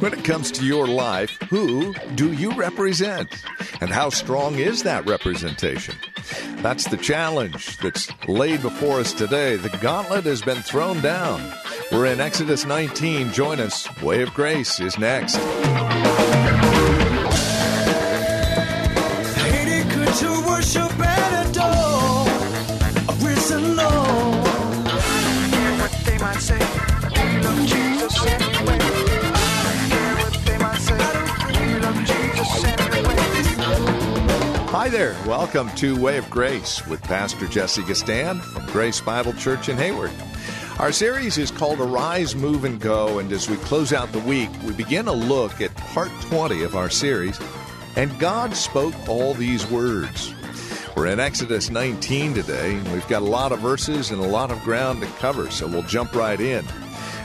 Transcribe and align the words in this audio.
When 0.00 0.12
it 0.12 0.24
comes 0.24 0.50
to 0.52 0.64
your 0.64 0.86
life, 0.86 1.30
who 1.48 1.94
do 2.14 2.32
you 2.32 2.52
represent? 2.52 3.28
And 3.80 3.90
how 3.90 4.10
strong 4.10 4.56
is 4.56 4.82
that 4.82 5.06
representation? 5.06 5.94
That's 6.56 6.88
the 6.88 6.96
challenge 6.96 7.78
that's 7.78 8.10
laid 8.28 8.62
before 8.62 9.00
us 9.00 9.12
today. 9.12 9.56
The 9.56 9.76
gauntlet 9.80 10.24
has 10.24 10.42
been 10.42 10.62
thrown 10.62 11.00
down. 11.00 11.40
We're 11.90 12.06
in 12.06 12.20
Exodus 12.20 12.64
19. 12.64 13.32
Join 13.32 13.60
us. 13.60 13.88
Way 14.02 14.22
of 14.22 14.34
Grace 14.34 14.80
is 14.80 14.98
next. 14.98 15.38
Hi 34.80 34.88
there. 34.88 35.14
Welcome 35.26 35.68
to 35.72 36.00
Way 36.00 36.16
of 36.16 36.30
Grace 36.30 36.86
with 36.86 37.02
Pastor 37.02 37.46
Jesse 37.46 37.82
Gistand 37.82 38.40
from 38.40 38.64
Grace 38.68 38.98
Bible 38.98 39.34
Church 39.34 39.68
in 39.68 39.76
Hayward. 39.76 40.10
Our 40.78 40.90
series 40.90 41.36
is 41.36 41.50
called 41.50 41.80
Arise, 41.80 42.34
Move, 42.34 42.64
and 42.64 42.80
Go, 42.80 43.18
and 43.18 43.30
as 43.30 43.46
we 43.46 43.58
close 43.58 43.92
out 43.92 44.10
the 44.10 44.20
week, 44.20 44.48
we 44.64 44.72
begin 44.72 45.06
a 45.06 45.12
look 45.12 45.60
at 45.60 45.76
part 45.76 46.10
20 46.22 46.62
of 46.62 46.76
our 46.76 46.88
series, 46.88 47.38
and 47.94 48.18
God 48.18 48.56
spoke 48.56 48.94
all 49.06 49.34
these 49.34 49.70
words. 49.70 50.32
We're 50.96 51.08
in 51.08 51.20
Exodus 51.20 51.68
19 51.68 52.32
today, 52.32 52.72
and 52.72 52.92
we've 52.94 53.06
got 53.06 53.20
a 53.20 53.26
lot 53.26 53.52
of 53.52 53.58
verses 53.58 54.10
and 54.10 54.22
a 54.22 54.26
lot 54.26 54.50
of 54.50 54.62
ground 54.62 55.02
to 55.02 55.06
cover, 55.18 55.50
so 55.50 55.66
we'll 55.66 55.82
jump 55.82 56.14
right 56.14 56.40
in. 56.40 56.64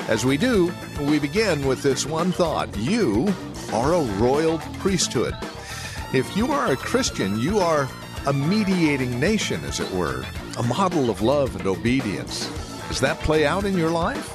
As 0.09 0.25
we 0.25 0.35
do, 0.35 0.73
we 0.99 1.19
begin 1.19 1.65
with 1.65 1.83
this 1.83 2.05
one 2.05 2.33
thought 2.33 2.75
You 2.75 3.33
are 3.71 3.93
a 3.93 4.01
royal 4.17 4.57
priesthood. 4.79 5.37
If 6.13 6.37
you 6.37 6.51
are 6.51 6.71
a 6.71 6.77
Christian, 6.77 7.39
you 7.39 7.59
are 7.59 7.89
a 8.25 8.33
mediating 8.33 9.19
nation, 9.19 9.63
as 9.65 9.79
it 9.79 9.91
were, 9.91 10.23
a 10.57 10.63
model 10.63 11.09
of 11.09 11.21
love 11.21 11.55
and 11.55 11.67
obedience. 11.67 12.47
Does 12.87 13.01
that 13.01 13.19
play 13.19 13.45
out 13.45 13.65
in 13.65 13.77
your 13.77 13.89
life? 13.89 14.31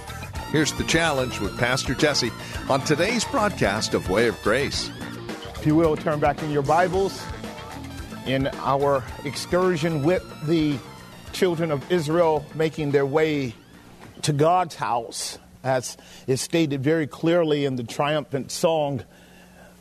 Here's 0.51 0.73
the 0.73 0.85
challenge 0.85 1.39
with 1.39 1.57
Pastor 1.59 1.95
Jesse 1.95 2.33
on 2.69 2.83
today's 2.85 3.25
broadcast 3.25 3.95
of 3.95 4.11
Way 4.11 4.27
of 4.27 4.41
Grace. 4.43 4.91
If 5.55 5.65
you 5.65 5.77
will, 5.77 5.97
turn 5.97 6.21
back 6.21 6.43
in 6.43 6.51
your 6.51 6.63
Bibles 6.63 7.23
in 8.27 8.49
our 8.59 9.03
excursion 9.25 10.03
with 10.03 10.25
the 10.47 10.77
children 11.33 11.71
of 11.71 11.91
Israel 11.91 12.45
making 12.55 12.91
their 12.91 13.07
way 13.07 13.55
to 14.23 14.33
God's 14.33 14.75
house, 14.75 15.39
as 15.63 15.97
is 16.27 16.41
stated 16.41 16.83
very 16.83 17.07
clearly 17.07 17.65
in 17.65 17.77
the 17.77 17.85
triumphant 17.85 18.51
song 18.51 19.05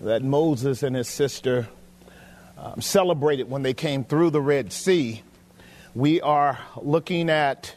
that 0.02 0.24
Moses 0.24 0.84
and 0.84 0.96
his 0.96 1.10
sister 1.10 1.68
um, 2.62 2.82
celebrated 2.82 3.50
when 3.50 3.64
they 3.64 3.74
came 3.74 4.04
through 4.04 4.32
the 4.32 4.42
Red 4.42 4.74
Sea. 4.74 5.24
We 5.96 6.20
are 6.20 6.60
looking 6.82 7.30
at 7.30 7.74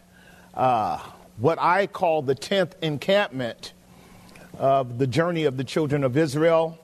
uh, 0.54 0.98
what 1.36 1.60
I 1.60 1.86
call 1.86 2.22
the 2.22 2.34
10th 2.34 2.72
encampment 2.82 3.74
of 4.58 4.98
the 4.98 5.06
journey 5.06 5.44
of 5.44 5.56
the 5.56 5.62
children 5.62 6.02
of 6.02 6.16
Israel. 6.16 6.78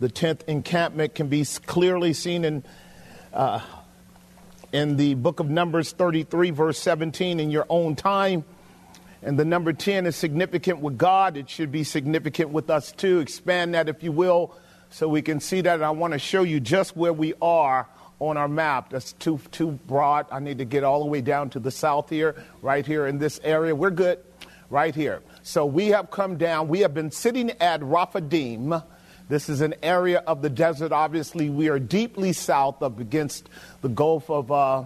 The 0.00 0.08
10th 0.08 0.44
encampment 0.48 1.14
can 1.14 1.28
be 1.28 1.44
clearly 1.66 2.14
seen 2.14 2.46
in, 2.46 2.64
uh, 3.32 3.60
in 4.72 4.96
the 4.96 5.14
book 5.14 5.38
of 5.38 5.50
Numbers 5.50 5.92
33, 5.92 6.50
verse 6.50 6.78
17, 6.78 7.40
in 7.40 7.50
your 7.50 7.66
own 7.68 7.94
time. 7.94 8.44
And 9.22 9.38
the 9.38 9.44
number 9.44 9.74
10 9.74 10.06
is 10.06 10.16
significant 10.16 10.80
with 10.80 10.96
God. 10.96 11.36
It 11.36 11.50
should 11.50 11.70
be 11.70 11.84
significant 11.84 12.50
with 12.50 12.70
us 12.70 12.90
too. 12.90 13.20
Expand 13.20 13.74
that, 13.74 13.88
if 13.90 14.02
you 14.02 14.12
will, 14.12 14.54
so 14.94 15.08
we 15.08 15.22
can 15.22 15.40
see 15.40 15.60
that. 15.60 15.74
And 15.74 15.84
I 15.84 15.90
want 15.90 16.12
to 16.12 16.20
show 16.20 16.44
you 16.44 16.60
just 16.60 16.96
where 16.96 17.12
we 17.12 17.34
are 17.42 17.88
on 18.20 18.36
our 18.36 18.46
map. 18.46 18.90
That's 18.90 19.12
too, 19.14 19.40
too 19.50 19.72
broad. 19.72 20.26
I 20.30 20.38
need 20.38 20.58
to 20.58 20.64
get 20.64 20.84
all 20.84 21.00
the 21.00 21.08
way 21.10 21.20
down 21.20 21.50
to 21.50 21.58
the 21.58 21.72
south 21.72 22.10
here, 22.10 22.36
right 22.62 22.86
here 22.86 23.08
in 23.08 23.18
this 23.18 23.40
area. 23.42 23.74
We're 23.74 23.90
good 23.90 24.20
right 24.70 24.94
here. 24.94 25.20
So 25.42 25.66
we 25.66 25.88
have 25.88 26.12
come 26.12 26.36
down. 26.36 26.68
We 26.68 26.80
have 26.80 26.94
been 26.94 27.10
sitting 27.10 27.50
at 27.60 27.82
Rephidim. 27.82 28.72
This 29.28 29.48
is 29.48 29.62
an 29.62 29.74
area 29.82 30.18
of 30.28 30.42
the 30.42 30.50
desert. 30.50 30.92
Obviously, 30.92 31.50
we 31.50 31.68
are 31.70 31.80
deeply 31.80 32.32
south 32.32 32.80
up 32.80 33.00
against 33.00 33.48
the 33.80 33.88
Gulf 33.88 34.30
of 34.30 34.52
uh, 34.52 34.84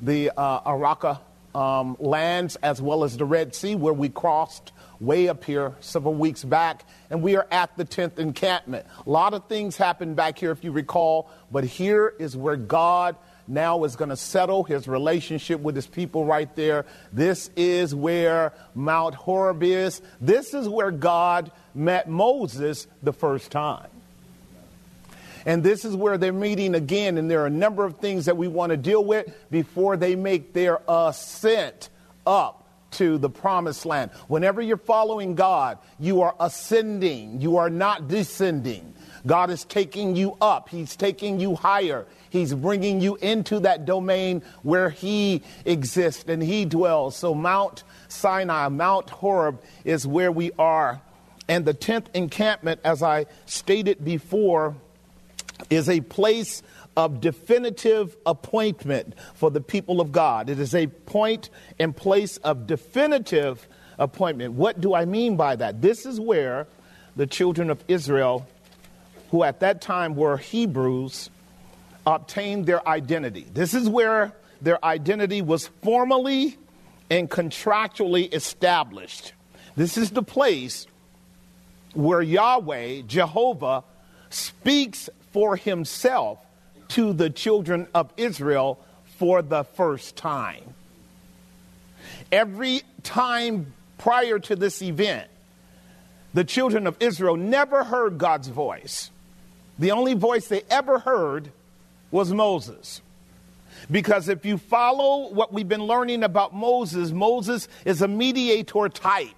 the 0.00 0.30
uh, 0.36 0.60
Araka 0.60 1.18
um, 1.56 1.96
lands 1.98 2.54
as 2.62 2.80
well 2.80 3.02
as 3.02 3.16
the 3.16 3.24
Red 3.24 3.52
Sea, 3.52 3.74
where 3.74 3.94
we 3.94 4.10
crossed 4.10 4.70
way 5.04 5.28
up 5.28 5.44
here 5.44 5.74
several 5.80 6.14
weeks 6.14 6.44
back, 6.44 6.84
and 7.10 7.22
we 7.22 7.36
are 7.36 7.46
at 7.50 7.76
the 7.76 7.84
10th 7.84 8.18
encampment. 8.18 8.86
A 9.06 9.10
lot 9.10 9.34
of 9.34 9.46
things 9.46 9.76
happened 9.76 10.16
back 10.16 10.38
here, 10.38 10.50
if 10.50 10.64
you 10.64 10.72
recall, 10.72 11.30
but 11.50 11.64
here 11.64 12.14
is 12.18 12.36
where 12.36 12.56
God 12.56 13.16
now 13.46 13.84
is 13.84 13.96
going 13.96 14.08
to 14.08 14.16
settle 14.16 14.64
his 14.64 14.88
relationship 14.88 15.60
with 15.60 15.76
his 15.76 15.86
people 15.86 16.24
right 16.24 16.54
there. 16.56 16.86
This 17.12 17.50
is 17.56 17.94
where 17.94 18.54
Mount 18.74 19.14
Horeb 19.14 19.62
is. 19.62 20.00
This 20.20 20.54
is 20.54 20.68
where 20.68 20.90
God 20.90 21.50
met 21.74 22.08
Moses 22.08 22.86
the 23.02 23.12
first 23.12 23.50
time. 23.50 23.88
And 25.46 25.62
this 25.62 25.84
is 25.84 25.94
where 25.94 26.16
they're 26.16 26.32
meeting 26.32 26.74
again, 26.74 27.18
and 27.18 27.30
there 27.30 27.42
are 27.42 27.46
a 27.46 27.50
number 27.50 27.84
of 27.84 27.98
things 27.98 28.24
that 28.24 28.36
we 28.38 28.48
want 28.48 28.70
to 28.70 28.78
deal 28.78 29.04
with 29.04 29.26
before 29.50 29.98
they 29.98 30.16
make 30.16 30.54
their 30.54 30.80
ascent 30.88 31.90
up 32.26 32.63
to 32.94 33.18
the 33.18 33.30
promised 33.30 33.86
land. 33.86 34.10
Whenever 34.28 34.60
you're 34.60 34.76
following 34.76 35.34
God, 35.34 35.78
you 35.98 36.22
are 36.22 36.34
ascending, 36.40 37.40
you 37.40 37.56
are 37.58 37.70
not 37.70 38.08
descending. 38.08 38.94
God 39.26 39.50
is 39.50 39.64
taking 39.64 40.16
you 40.16 40.36
up, 40.40 40.68
He's 40.68 40.96
taking 40.96 41.40
you 41.40 41.54
higher. 41.54 42.06
He's 42.30 42.52
bringing 42.52 43.00
you 43.00 43.14
into 43.16 43.60
that 43.60 43.84
domain 43.84 44.42
where 44.62 44.90
He 44.90 45.42
exists 45.64 46.24
and 46.26 46.42
He 46.42 46.64
dwells. 46.64 47.16
So, 47.16 47.34
Mount 47.34 47.84
Sinai, 48.08 48.68
Mount 48.68 49.08
Horeb 49.10 49.62
is 49.84 50.06
where 50.06 50.32
we 50.32 50.50
are. 50.58 51.00
And 51.48 51.64
the 51.64 51.74
10th 51.74 52.06
encampment, 52.14 52.80
as 52.84 53.02
I 53.02 53.26
stated 53.46 54.04
before, 54.04 54.74
is 55.70 55.88
a 55.88 56.00
place 56.00 56.62
of 56.96 57.20
definitive 57.20 58.16
appointment 58.24 59.14
for 59.34 59.50
the 59.50 59.60
people 59.60 60.00
of 60.00 60.12
God. 60.12 60.48
It 60.48 60.58
is 60.58 60.74
a 60.74 60.86
point 60.86 61.50
and 61.78 61.96
place 61.96 62.36
of 62.38 62.66
definitive 62.66 63.66
appointment. 63.98 64.54
What 64.54 64.80
do 64.80 64.94
I 64.94 65.04
mean 65.04 65.36
by 65.36 65.56
that? 65.56 65.82
This 65.82 66.06
is 66.06 66.20
where 66.20 66.66
the 67.16 67.26
children 67.26 67.70
of 67.70 67.82
Israel, 67.88 68.46
who 69.30 69.42
at 69.42 69.60
that 69.60 69.80
time 69.80 70.14
were 70.14 70.36
Hebrews, 70.36 71.30
obtained 72.06 72.66
their 72.66 72.86
identity. 72.86 73.46
This 73.52 73.74
is 73.74 73.88
where 73.88 74.32
their 74.60 74.84
identity 74.84 75.42
was 75.42 75.68
formally 75.82 76.58
and 77.10 77.30
contractually 77.30 78.32
established. 78.32 79.32
This 79.76 79.96
is 79.96 80.10
the 80.10 80.22
place 80.22 80.86
where 81.92 82.22
Yahweh, 82.22 83.02
Jehovah, 83.06 83.84
speaks 84.30 85.08
for 85.32 85.56
himself 85.56 86.38
to 86.88 87.12
the 87.12 87.30
children 87.30 87.86
of 87.94 88.12
Israel 88.16 88.78
for 89.18 89.42
the 89.42 89.64
first 89.64 90.16
time. 90.16 90.62
Every 92.30 92.82
time 93.02 93.72
prior 93.98 94.38
to 94.40 94.56
this 94.56 94.82
event, 94.82 95.28
the 96.32 96.44
children 96.44 96.86
of 96.86 96.96
Israel 97.00 97.36
never 97.36 97.84
heard 97.84 98.18
God's 98.18 98.48
voice. 98.48 99.10
The 99.78 99.92
only 99.92 100.14
voice 100.14 100.48
they 100.48 100.62
ever 100.70 100.98
heard 100.98 101.50
was 102.10 102.32
Moses. 102.32 103.00
Because 103.90 104.28
if 104.28 104.44
you 104.44 104.58
follow 104.58 105.32
what 105.32 105.52
we've 105.52 105.68
been 105.68 105.84
learning 105.84 106.22
about 106.22 106.54
Moses, 106.54 107.10
Moses 107.10 107.68
is 107.84 108.02
a 108.02 108.08
mediator 108.08 108.88
type. 108.88 109.28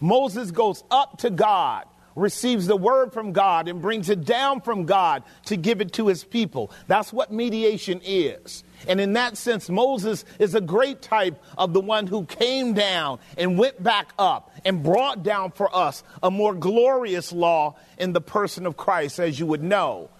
Moses 0.00 0.50
goes 0.50 0.82
up 0.90 1.18
to 1.18 1.30
God 1.30 1.84
receives 2.16 2.66
the 2.66 2.76
word 2.76 3.12
from 3.12 3.32
God 3.32 3.68
and 3.68 3.80
brings 3.80 4.08
it 4.08 4.24
down 4.24 4.62
from 4.62 4.86
God 4.86 5.22
to 5.44 5.56
give 5.56 5.80
it 5.80 5.92
to 5.92 6.08
his 6.08 6.24
people. 6.24 6.72
That's 6.88 7.12
what 7.12 7.30
mediation 7.30 8.00
is. 8.04 8.64
And 8.88 9.00
in 9.00 9.12
that 9.12 9.36
sense, 9.36 9.68
Moses 9.68 10.24
is 10.38 10.54
a 10.54 10.60
great 10.60 11.02
type 11.02 11.40
of 11.56 11.72
the 11.72 11.80
one 11.80 12.06
who 12.06 12.24
came 12.24 12.74
down 12.74 13.18
and 13.38 13.58
went 13.58 13.82
back 13.82 14.12
up 14.18 14.50
and 14.64 14.82
brought 14.82 15.22
down 15.22 15.52
for 15.52 15.74
us 15.74 16.02
a 16.22 16.30
more 16.30 16.54
glorious 16.54 17.32
law 17.32 17.76
in 17.98 18.12
the 18.12 18.20
person 18.20 18.66
of 18.66 18.76
Christ, 18.76 19.20
as 19.20 19.38
you 19.38 19.46
would 19.46 19.62
know. 19.62 20.10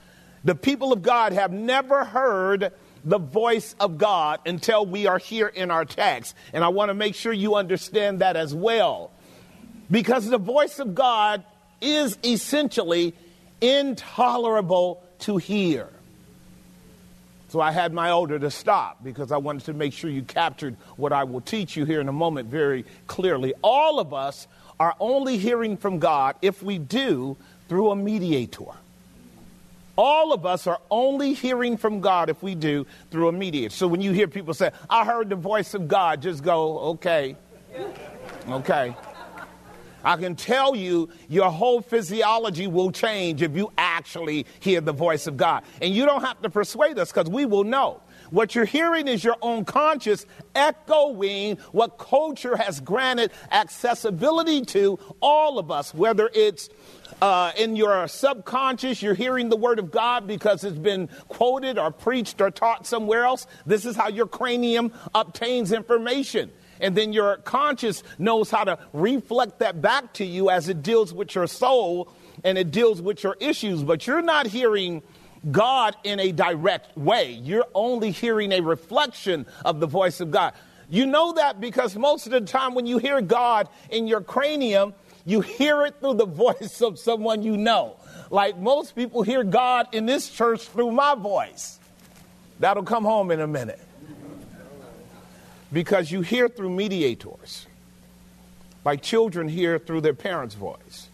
The 0.45 0.55
people 0.55 0.93
of 0.93 1.03
God 1.03 1.33
have 1.33 1.53
never 1.53 2.05
heard 2.05 2.73
the 3.05 3.19
voice 3.19 3.75
of 3.81 3.99
God 3.99 4.41
until 4.47 4.85
we 4.85 5.07
are 5.07 5.19
here 5.19 5.47
in 5.47 5.71
our 5.71 5.85
text. 5.85 6.35
And 6.53 6.63
I 6.63 6.69
want 6.69 6.91
to 6.91 6.95
make 6.95 7.15
sure 7.15 7.33
you 7.33 7.55
understand 7.55 8.21
that 8.21 8.37
as 8.37 8.55
well. 8.55 9.13
Because 9.91 10.27
the 10.27 10.39
voice 10.39 10.79
of 10.81 10.95
God 10.95 11.45
is 11.81 12.19
essentially 12.25 13.15
intolerable 13.61 15.03
to 15.21 15.37
hear. 15.37 15.89
So 17.49 17.61
I 17.61 17.71
had 17.71 17.93
my 17.93 18.11
older 18.11 18.39
to 18.39 18.51
stop 18.51 19.03
because 19.05 19.31
I 19.31 19.37
wanted 19.37 19.65
to 19.67 19.73
make 19.73 19.93
sure 19.93 20.11
you 20.11 20.23
captured 20.23 20.77
what 20.97 21.13
I 21.13 21.25
will 21.25 21.41
teach 21.41 21.77
you 21.77 21.85
here 21.85 22.01
in 22.01 22.09
a 22.09 22.13
moment 22.13 22.49
very 22.49 22.85
clearly. 23.07 23.55
All 23.63 24.01
of 24.01 24.13
us 24.13 24.49
are 24.81 24.95
only 25.01 25.39
hearing 25.39 25.77
from 25.77 25.99
God 25.99 26.37
if 26.43 26.63
we 26.63 26.79
do 26.79 27.37
through 27.69 27.91
a 27.93 27.97
mediator. 27.97 28.65
All 29.97 30.33
of 30.33 30.45
us 30.45 30.67
are 30.67 30.81
only 30.91 31.33
hearing 31.33 31.79
from 31.79 32.01
God 32.01 32.29
if 32.29 32.43
we 32.43 32.55
do 32.55 32.87
through 33.11 33.29
a 33.29 33.33
mediator. 33.33 33.71
So 33.71 33.87
when 33.87 34.03
you 34.03 34.13
hear 34.13 34.29
people 34.29 34.53
say, 34.53 34.71
I 34.91 35.05
heard 35.05 35.31
the 35.31 35.37
voice 35.37 35.73
of 35.73 35.89
God, 35.89 36.21
just 36.21 36.43
go, 36.43 36.79
okay. 36.81 37.37
Okay. 38.49 38.95
I 40.07 40.17
can 40.17 40.37
tell 40.37 40.77
you 40.77 41.09
your 41.29 41.51
whole 41.51 41.83
physiology 41.83 42.69
will 42.69 42.93
change 42.93 43.43
if 43.43 43.57
you 43.57 43.73
actually 43.77 44.47
hear 44.61 44.81
the 44.81 44.93
voice 44.93 45.27
of 45.27 45.37
God. 45.37 45.65
And 45.83 45.93
you 45.93 46.07
don't 46.07 46.23
have 46.23 46.41
to 46.43 46.49
persuade 46.49 46.97
us 46.97 47.11
because 47.11 47.29
we 47.29 47.45
will 47.45 47.65
know. 47.65 48.01
What 48.31 48.55
you're 48.55 48.65
hearing 48.65 49.09
is 49.09 49.25
your 49.25 49.37
own 49.43 49.65
conscious 49.65 50.25
echoing 50.55 51.57
what 51.73 51.99
culture 51.99 52.57
has 52.57 52.81
granted 52.81 53.33
accessibility 53.51 54.65
to 54.67 54.99
all 55.21 55.59
of 55.59 55.73
us, 55.73 55.93
whether 55.93 56.31
it's 56.33 56.69
uh, 57.21 57.51
in 57.59 57.75
your 57.75 58.07
subconscious, 58.07 59.03
you're 59.03 59.15
hearing 59.15 59.49
the 59.49 59.57
word 59.57 59.81
of 59.81 59.91
God 59.91 60.27
because 60.29 60.63
it's 60.63 60.79
been 60.79 61.09
quoted 61.29 61.79
or 61.79 61.91
preached 61.91 62.41
or 62.41 62.51
taught 62.53 62.87
somewhere 62.87 63.25
else. 63.25 63.47
This 63.65 63.85
is 63.85 63.97
how 63.97 64.09
your 64.09 64.27
cranium 64.27 64.93
obtains 65.15 65.73
information. 65.73 66.53
And 66.81 66.97
then 66.97 67.13
your 67.13 67.39
conscious 67.39 68.03
knows 68.19 68.51
how 68.51 68.65
to 68.65 68.79
reflect 68.93 69.59
that 69.61 69.81
back 69.81 70.13
to 70.15 70.25
you 70.25 70.51
as 70.51 70.69
it 70.69 70.83
deals 70.83 71.13
with 71.13 71.35
your 71.35 71.47
soul 71.47 72.09
and 72.45 72.59
it 72.59 72.71
deals 72.71 73.01
with 73.01 73.23
your 73.23 73.37
issues. 73.41 73.83
But 73.83 74.07
you're 74.07 74.23
not 74.23 74.47
hearing 74.47 75.03
God 75.51 75.97
in 76.05 76.19
a 76.19 76.33
direct 76.33 76.97
way, 76.97 77.33
you're 77.33 77.67
only 77.75 78.11
hearing 78.11 78.53
a 78.53 78.61
reflection 78.61 79.47
of 79.65 79.81
the 79.81 79.87
voice 79.87 80.21
of 80.21 80.31
God. 80.31 80.55
You 80.89 81.07
know 81.07 81.33
that 81.35 81.61
because 81.61 81.97
most 81.97 82.27
of 82.27 82.33
the 82.33 82.41
time 82.41 82.75
when 82.75 82.87
you 82.87 82.99
hear 82.99 83.21
God 83.21 83.69
in 83.91 84.07
your 84.07 84.21
cranium, 84.21 84.95
you 85.25 85.41
hear 85.41 85.85
it 85.85 85.97
through 86.01 86.15
the 86.15 86.27
voice 86.27 86.81
of 86.81 86.99
someone 86.99 87.43
you 87.43 87.57
know. 87.57 87.97
Like 88.31 88.59
most 88.59 88.95
people 88.95 89.23
hear 89.23 89.45
God 89.45 89.89
in 89.93 90.07
this 90.07 90.29
church 90.31 90.63
through 90.63 90.93
my 90.93 91.15
voice. 91.15 91.79
That'll 92.59 92.85
come 92.85 93.05
home 93.05 93.31
in 93.31 93.41
a 93.41 93.47
minute 93.47 93.81
because 95.73 96.11
you 96.11 96.21
hear 96.21 96.49
through 96.49 96.71
mediators, 96.71 97.67
like 98.85 99.03
children 99.03 99.49
hear 99.49 99.79
through 99.79 100.01
their 100.01 100.15
parents' 100.15 100.55
voice. 100.55 101.09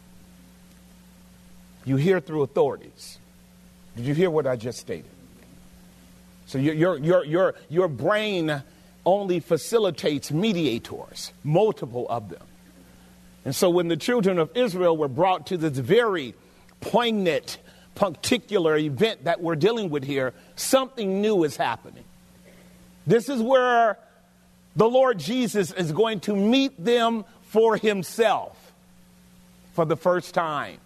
You 1.84 1.96
hear 1.96 2.20
through 2.20 2.42
authorities. 2.42 3.18
Did 3.96 4.06
you 4.06 4.14
hear 4.14 4.30
what 4.30 4.46
I 4.46 4.56
just 4.56 4.78
stated? 4.78 5.10
So 6.46 6.58
your, 6.58 6.74
your, 6.74 6.98
your, 6.98 7.24
your, 7.24 7.54
your 7.68 7.88
brain 7.88 8.62
only 9.04 9.40
facilitates 9.40 10.30
mediators, 10.30 11.32
multiple 11.42 12.06
of 12.08 12.28
them. 12.28 12.42
And 13.44 13.54
so 13.54 13.70
when 13.70 13.88
the 13.88 13.96
children 13.96 14.38
of 14.38 14.56
Israel 14.56 14.96
were 14.96 15.08
brought 15.08 15.48
to 15.48 15.56
this 15.56 15.76
very 15.76 16.34
poignant, 16.80 17.58
particular 17.94 18.76
event 18.76 19.24
that 19.24 19.40
we're 19.40 19.56
dealing 19.56 19.90
with 19.90 20.04
here, 20.04 20.32
something 20.54 21.20
new 21.20 21.42
is 21.42 21.56
happening. 21.56 22.04
This 23.06 23.28
is 23.28 23.42
where 23.42 23.98
the 24.76 24.88
Lord 24.88 25.18
Jesus 25.18 25.72
is 25.72 25.92
going 25.92 26.20
to 26.20 26.34
meet 26.34 26.82
them 26.82 27.24
for 27.42 27.76
himself 27.76 28.72
for 29.74 29.84
the 29.84 29.96
first 29.96 30.34
time. 30.34 30.78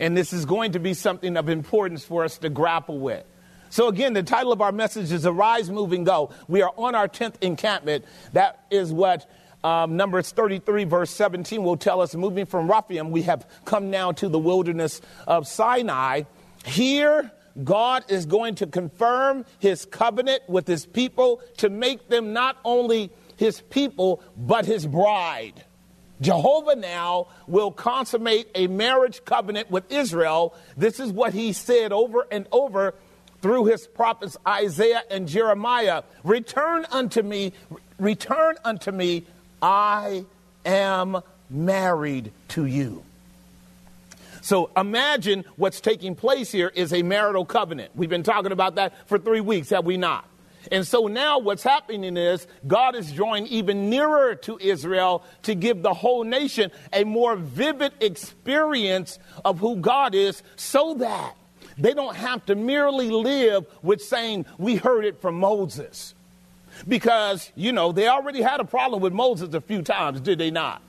And 0.00 0.16
this 0.16 0.32
is 0.32 0.46
going 0.46 0.72
to 0.72 0.78
be 0.78 0.94
something 0.94 1.36
of 1.36 1.48
importance 1.48 2.04
for 2.04 2.24
us 2.24 2.38
to 2.38 2.48
grapple 2.48 2.98
with. 2.98 3.24
So, 3.70 3.88
again, 3.88 4.12
the 4.12 4.22
title 4.22 4.52
of 4.52 4.60
our 4.60 4.72
message 4.72 5.12
is 5.12 5.24
Arise, 5.24 5.70
Move, 5.70 5.92
and 5.92 6.04
Go. 6.04 6.30
We 6.46 6.60
are 6.60 6.72
on 6.76 6.94
our 6.94 7.08
10th 7.08 7.36
encampment. 7.40 8.04
That 8.32 8.64
is 8.70 8.92
what 8.92 9.30
um, 9.64 9.96
Numbers 9.96 10.30
33, 10.30 10.84
verse 10.84 11.10
17 11.10 11.62
will 11.62 11.76
tell 11.76 12.00
us. 12.00 12.14
Moving 12.14 12.46
from 12.46 12.70
Rephidim, 12.70 13.10
we 13.10 13.22
have 13.22 13.46
come 13.64 13.90
now 13.90 14.12
to 14.12 14.28
the 14.28 14.38
wilderness 14.38 15.00
of 15.26 15.46
Sinai. 15.46 16.22
Here, 16.66 17.30
God 17.62 18.04
is 18.08 18.26
going 18.26 18.54
to 18.56 18.66
confirm 18.66 19.44
his 19.58 19.84
covenant 19.84 20.42
with 20.48 20.66
his 20.66 20.86
people 20.86 21.40
to 21.58 21.68
make 21.68 22.08
them 22.08 22.32
not 22.32 22.56
only 22.64 23.10
his 23.36 23.60
people, 23.62 24.22
but 24.36 24.66
his 24.66 24.86
bride. 24.86 25.64
Jehovah 26.20 26.76
now 26.76 27.26
will 27.48 27.72
consummate 27.72 28.48
a 28.54 28.68
marriage 28.68 29.24
covenant 29.24 29.70
with 29.70 29.90
Israel. 29.90 30.54
This 30.76 31.00
is 31.00 31.10
what 31.10 31.34
he 31.34 31.52
said 31.52 31.92
over 31.92 32.26
and 32.30 32.46
over 32.52 32.94
through 33.42 33.64
his 33.66 33.88
prophets 33.88 34.36
Isaiah 34.46 35.02
and 35.10 35.26
Jeremiah 35.26 36.04
Return 36.22 36.86
unto 36.90 37.22
me, 37.22 37.52
return 37.98 38.54
unto 38.64 38.92
me, 38.92 39.26
I 39.60 40.24
am 40.64 41.22
married 41.50 42.30
to 42.48 42.66
you. 42.66 43.02
So 44.42 44.70
imagine 44.76 45.44
what's 45.56 45.80
taking 45.80 46.16
place 46.16 46.50
here 46.50 46.70
is 46.74 46.92
a 46.92 47.02
marital 47.02 47.44
covenant. 47.44 47.92
We've 47.94 48.10
been 48.10 48.24
talking 48.24 48.50
about 48.50 48.74
that 48.74 49.08
for 49.08 49.16
three 49.16 49.40
weeks, 49.40 49.70
have 49.70 49.86
we 49.86 49.96
not? 49.96 50.28
And 50.70 50.86
so 50.86 51.06
now 51.06 51.38
what's 51.38 51.62
happening 51.62 52.16
is 52.16 52.46
God 52.66 52.96
is 52.96 53.12
drawing 53.12 53.46
even 53.46 53.88
nearer 53.88 54.34
to 54.36 54.58
Israel 54.60 55.24
to 55.42 55.54
give 55.54 55.82
the 55.82 55.94
whole 55.94 56.24
nation 56.24 56.72
a 56.92 57.04
more 57.04 57.36
vivid 57.36 57.92
experience 58.00 59.18
of 59.44 59.60
who 59.60 59.76
God 59.76 60.14
is 60.14 60.42
so 60.56 60.94
that 60.94 61.34
they 61.78 61.94
don't 61.94 62.16
have 62.16 62.44
to 62.46 62.56
merely 62.56 63.10
live 63.10 63.66
with 63.82 64.02
saying, 64.02 64.46
We 64.58 64.76
heard 64.76 65.04
it 65.04 65.20
from 65.20 65.38
Moses. 65.38 66.14
Because, 66.88 67.52
you 67.54 67.72
know, 67.72 67.92
they 67.92 68.08
already 68.08 68.42
had 68.42 68.60
a 68.60 68.64
problem 68.64 69.02
with 69.02 69.12
Moses 69.12 69.54
a 69.54 69.60
few 69.60 69.82
times, 69.82 70.20
did 70.20 70.38
they 70.38 70.50
not? 70.50 70.82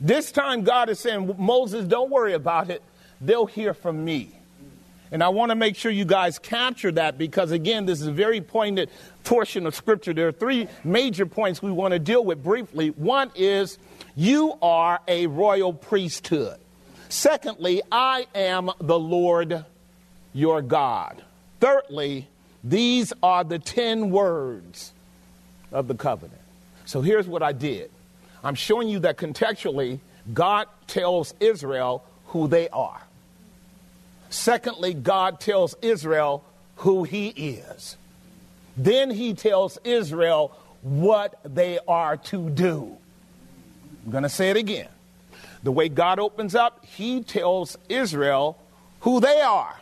This 0.00 0.30
time, 0.30 0.62
God 0.62 0.90
is 0.90 1.00
saying, 1.00 1.34
Moses, 1.38 1.86
don't 1.86 2.10
worry 2.10 2.34
about 2.34 2.70
it. 2.70 2.82
They'll 3.20 3.46
hear 3.46 3.72
from 3.72 4.04
me. 4.04 4.32
And 5.10 5.22
I 5.22 5.28
want 5.28 5.50
to 5.50 5.54
make 5.54 5.76
sure 5.76 5.90
you 5.90 6.04
guys 6.04 6.38
capture 6.38 6.90
that 6.92 7.16
because, 7.16 7.52
again, 7.52 7.86
this 7.86 8.00
is 8.00 8.08
a 8.08 8.12
very 8.12 8.40
poignant 8.40 8.90
portion 9.24 9.66
of 9.66 9.74
Scripture. 9.74 10.12
There 10.12 10.28
are 10.28 10.32
three 10.32 10.68
major 10.84 11.26
points 11.26 11.62
we 11.62 11.70
want 11.70 11.92
to 11.92 11.98
deal 11.98 12.24
with 12.24 12.42
briefly. 12.42 12.90
One 12.90 13.30
is, 13.34 13.78
you 14.16 14.58
are 14.60 15.00
a 15.06 15.28
royal 15.28 15.72
priesthood. 15.72 16.58
Secondly, 17.08 17.82
I 17.90 18.26
am 18.34 18.70
the 18.80 18.98
Lord 18.98 19.64
your 20.32 20.60
God. 20.60 21.22
Thirdly, 21.60 22.28
these 22.64 23.12
are 23.22 23.44
the 23.44 23.58
10 23.58 24.10
words 24.10 24.92
of 25.72 25.88
the 25.88 25.94
covenant. 25.94 26.40
So 26.84 27.00
here's 27.00 27.26
what 27.28 27.42
I 27.42 27.52
did 27.52 27.90
I'm 28.46 28.54
showing 28.54 28.88
you 28.88 29.00
that 29.00 29.16
contextually, 29.16 29.98
God 30.32 30.68
tells 30.86 31.34
Israel 31.40 32.04
who 32.26 32.46
they 32.46 32.68
are. 32.68 33.02
Secondly, 34.30 34.94
God 34.94 35.40
tells 35.40 35.74
Israel 35.82 36.44
who 36.76 37.02
he 37.02 37.28
is. 37.30 37.96
Then 38.76 39.10
he 39.10 39.34
tells 39.34 39.78
Israel 39.82 40.56
what 40.82 41.40
they 41.42 41.80
are 41.88 42.18
to 42.18 42.48
do. 42.50 42.96
I'm 44.04 44.12
going 44.12 44.22
to 44.22 44.28
say 44.28 44.50
it 44.50 44.56
again. 44.56 44.90
The 45.64 45.72
way 45.72 45.88
God 45.88 46.20
opens 46.20 46.54
up, 46.54 46.84
he 46.84 47.24
tells 47.24 47.76
Israel 47.88 48.58
who 49.00 49.18
they 49.18 49.40
are. 49.40 49.74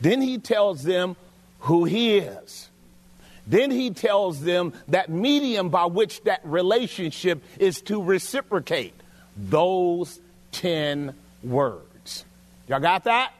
Then 0.00 0.22
he 0.22 0.38
tells 0.38 0.84
them 0.84 1.16
who 1.60 1.86
he 1.86 2.18
is. 2.18 2.67
Then 3.48 3.70
he 3.70 3.90
tells 3.90 4.42
them 4.42 4.74
that 4.88 5.08
medium 5.08 5.70
by 5.70 5.86
which 5.86 6.22
that 6.24 6.40
relationship 6.44 7.42
is 7.58 7.80
to 7.82 8.02
reciprocate 8.02 8.94
those 9.36 10.20
10 10.52 11.14
words. 11.42 12.26
Y'all 12.68 12.78
got 12.78 13.04
that? 13.04 13.32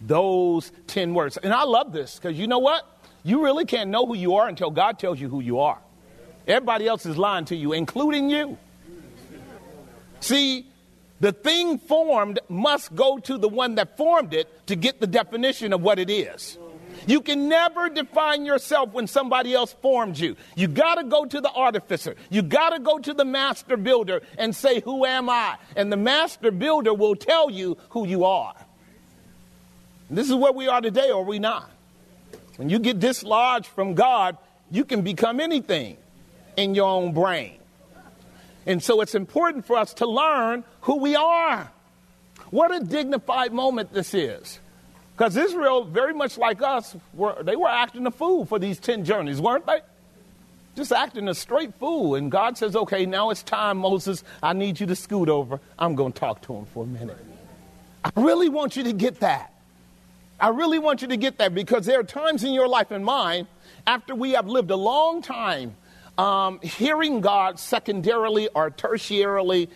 Those 0.00 0.70
10 0.86 1.14
words. 1.14 1.36
And 1.36 1.52
I 1.52 1.64
love 1.64 1.92
this 1.92 2.16
because 2.16 2.38
you 2.38 2.46
know 2.46 2.60
what? 2.60 2.86
You 3.24 3.42
really 3.42 3.64
can't 3.64 3.90
know 3.90 4.06
who 4.06 4.14
you 4.14 4.36
are 4.36 4.48
until 4.48 4.70
God 4.70 5.00
tells 5.00 5.20
you 5.20 5.28
who 5.28 5.40
you 5.40 5.58
are. 5.58 5.78
Everybody 6.46 6.86
else 6.86 7.04
is 7.04 7.18
lying 7.18 7.46
to 7.46 7.56
you, 7.56 7.72
including 7.72 8.30
you. 8.30 8.56
See, 10.20 10.66
the 11.18 11.32
thing 11.32 11.78
formed 11.78 12.38
must 12.48 12.94
go 12.94 13.18
to 13.18 13.36
the 13.36 13.48
one 13.48 13.74
that 13.76 13.96
formed 13.96 14.32
it 14.32 14.66
to 14.68 14.76
get 14.76 15.00
the 15.00 15.08
definition 15.08 15.72
of 15.72 15.82
what 15.82 15.98
it 15.98 16.08
is. 16.08 16.56
You 17.06 17.20
can 17.20 17.48
never 17.48 17.88
define 17.88 18.44
yourself 18.44 18.92
when 18.92 19.06
somebody 19.06 19.54
else 19.54 19.72
formed 19.80 20.18
you. 20.18 20.36
You 20.56 20.66
got 20.66 20.96
to 20.96 21.04
go 21.04 21.24
to 21.24 21.40
the 21.40 21.50
artificer. 21.50 22.16
You 22.30 22.42
got 22.42 22.70
to 22.70 22.80
go 22.80 22.98
to 22.98 23.14
the 23.14 23.24
master 23.24 23.76
builder 23.76 24.22
and 24.36 24.54
say, 24.54 24.80
Who 24.80 25.06
am 25.06 25.30
I? 25.30 25.56
And 25.76 25.92
the 25.92 25.96
master 25.96 26.50
builder 26.50 26.92
will 26.92 27.14
tell 27.14 27.48
you 27.48 27.76
who 27.90 28.06
you 28.06 28.24
are. 28.24 28.54
And 30.08 30.18
this 30.18 30.28
is 30.28 30.34
where 30.34 30.52
we 30.52 30.68
are 30.68 30.80
today, 30.80 31.10
or 31.10 31.24
we 31.24 31.38
not? 31.38 31.70
When 32.56 32.70
you 32.70 32.78
get 32.78 32.98
dislodged 32.98 33.66
from 33.66 33.94
God, 33.94 34.36
you 34.70 34.84
can 34.84 35.02
become 35.02 35.40
anything 35.40 35.96
in 36.56 36.74
your 36.74 36.88
own 36.88 37.12
brain. 37.12 37.58
And 38.66 38.82
so 38.82 39.00
it's 39.00 39.14
important 39.14 39.64
for 39.64 39.76
us 39.76 39.94
to 39.94 40.06
learn 40.06 40.64
who 40.82 40.96
we 40.96 41.14
are. 41.14 41.70
What 42.50 42.74
a 42.74 42.80
dignified 42.84 43.52
moment 43.52 43.92
this 43.92 44.12
is. 44.12 44.58
Because 45.16 45.36
Israel, 45.36 45.84
very 45.84 46.12
much 46.12 46.36
like 46.36 46.60
us, 46.60 46.94
were, 47.14 47.42
they 47.42 47.56
were 47.56 47.68
acting 47.68 48.06
a 48.06 48.10
fool 48.10 48.44
for 48.44 48.58
these 48.58 48.78
10 48.78 49.04
journeys, 49.04 49.40
weren't 49.40 49.64
they? 49.64 49.80
Just 50.76 50.92
acting 50.92 51.26
a 51.28 51.34
straight 51.34 51.74
fool. 51.76 52.16
And 52.16 52.30
God 52.30 52.58
says, 52.58 52.76
okay, 52.76 53.06
now 53.06 53.30
it's 53.30 53.42
time, 53.42 53.78
Moses. 53.78 54.22
I 54.42 54.52
need 54.52 54.78
you 54.78 54.86
to 54.86 54.94
scoot 54.94 55.30
over. 55.30 55.58
I'm 55.78 55.94
going 55.94 56.12
to 56.12 56.20
talk 56.20 56.42
to 56.42 56.54
him 56.54 56.66
for 56.66 56.84
a 56.84 56.86
minute. 56.86 57.16
I 58.04 58.10
really 58.14 58.50
want 58.50 58.76
you 58.76 58.82
to 58.84 58.92
get 58.92 59.20
that. 59.20 59.54
I 60.38 60.48
really 60.48 60.78
want 60.78 61.00
you 61.00 61.08
to 61.08 61.16
get 61.16 61.38
that 61.38 61.54
because 61.54 61.86
there 61.86 61.98
are 61.98 62.04
times 62.04 62.44
in 62.44 62.52
your 62.52 62.68
life 62.68 62.90
and 62.90 63.02
mine 63.02 63.46
after 63.86 64.14
we 64.14 64.32
have 64.32 64.46
lived 64.46 64.70
a 64.70 64.76
long 64.76 65.22
time 65.22 65.74
um, 66.18 66.60
hearing 66.60 67.22
God 67.22 67.58
secondarily 67.58 68.48
or 68.54 68.70
tertiarily 68.70 69.68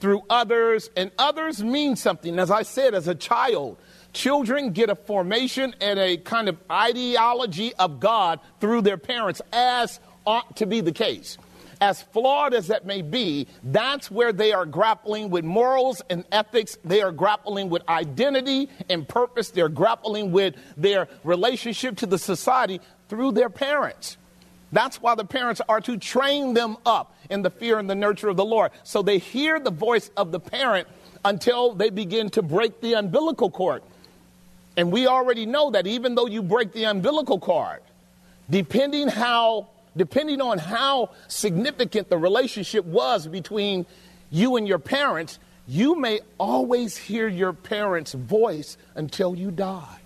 through 0.00 0.22
others, 0.30 0.90
and 0.96 1.10
others 1.18 1.62
mean 1.62 1.96
something. 1.96 2.38
As 2.38 2.50
I 2.50 2.62
said, 2.62 2.94
as 2.94 3.08
a 3.08 3.16
child, 3.16 3.76
children 4.18 4.72
get 4.72 4.90
a 4.90 4.96
formation 4.96 5.72
and 5.80 5.96
a 5.98 6.16
kind 6.16 6.48
of 6.48 6.58
ideology 6.68 7.72
of 7.74 8.00
God 8.00 8.40
through 8.60 8.82
their 8.82 8.98
parents, 8.98 9.40
as 9.52 10.00
ought 10.26 10.56
to 10.56 10.66
be 10.66 10.80
the 10.80 10.92
case. 10.92 11.38
As 11.80 12.02
flawed 12.02 12.52
as 12.52 12.66
that 12.66 12.84
may 12.84 13.02
be, 13.02 13.46
that's 13.62 14.10
where 14.10 14.32
they 14.32 14.52
are 14.52 14.66
grappling 14.66 15.30
with 15.30 15.44
morals 15.44 16.02
and 16.10 16.24
ethics. 16.32 16.76
They 16.84 17.00
are 17.00 17.12
grappling 17.12 17.70
with 17.70 17.88
identity 17.88 18.68
and 18.90 19.08
purpose. 19.08 19.50
They're 19.50 19.68
grappling 19.68 20.32
with 20.32 20.56
their 20.76 21.06
relationship 21.22 21.98
to 21.98 22.06
the 22.06 22.18
society 22.18 22.80
through 23.08 23.32
their 23.32 23.48
parents. 23.48 24.16
That's 24.72 25.00
why 25.00 25.14
the 25.14 25.24
parents 25.24 25.60
are 25.68 25.80
to 25.82 25.96
train 25.96 26.54
them 26.54 26.76
up 26.84 27.14
in 27.30 27.42
the 27.42 27.50
fear 27.50 27.78
and 27.78 27.88
the 27.88 27.94
nurture 27.94 28.28
of 28.28 28.36
the 28.36 28.44
Lord. 28.44 28.72
So 28.82 29.00
they 29.00 29.18
hear 29.18 29.60
the 29.60 29.70
voice 29.70 30.10
of 30.16 30.32
the 30.32 30.40
parent 30.40 30.88
until 31.24 31.74
they 31.74 31.90
begin 31.90 32.30
to 32.30 32.42
break 32.42 32.80
the 32.80 32.94
umbilical 32.94 33.50
cord. 33.50 33.82
And 34.78 34.92
we 34.92 35.08
already 35.08 35.44
know 35.44 35.72
that 35.72 35.88
even 35.88 36.14
though 36.14 36.28
you 36.28 36.40
break 36.40 36.72
the 36.72 36.84
umbilical 36.84 37.40
cord, 37.40 37.80
depending 38.48 39.08
how 39.08 39.66
depending 39.96 40.40
on 40.40 40.58
how 40.58 41.10
significant 41.26 42.08
the 42.08 42.16
relationship 42.16 42.84
was 42.84 43.26
between 43.26 43.84
you 44.30 44.54
and 44.54 44.68
your 44.68 44.78
parents, 44.78 45.40
you 45.66 45.96
may 45.96 46.20
always 46.38 46.96
hear 46.96 47.26
your 47.26 47.52
parents' 47.52 48.12
voice 48.12 48.76
until 48.94 49.34
you 49.34 49.50
die 49.50 49.98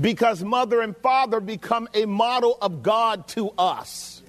because 0.00 0.42
mother 0.42 0.80
and 0.80 0.96
father 0.96 1.38
become 1.38 1.88
a 1.94 2.06
model 2.06 2.58
of 2.60 2.82
God 2.82 3.28
to 3.28 3.50
us. 3.56 4.19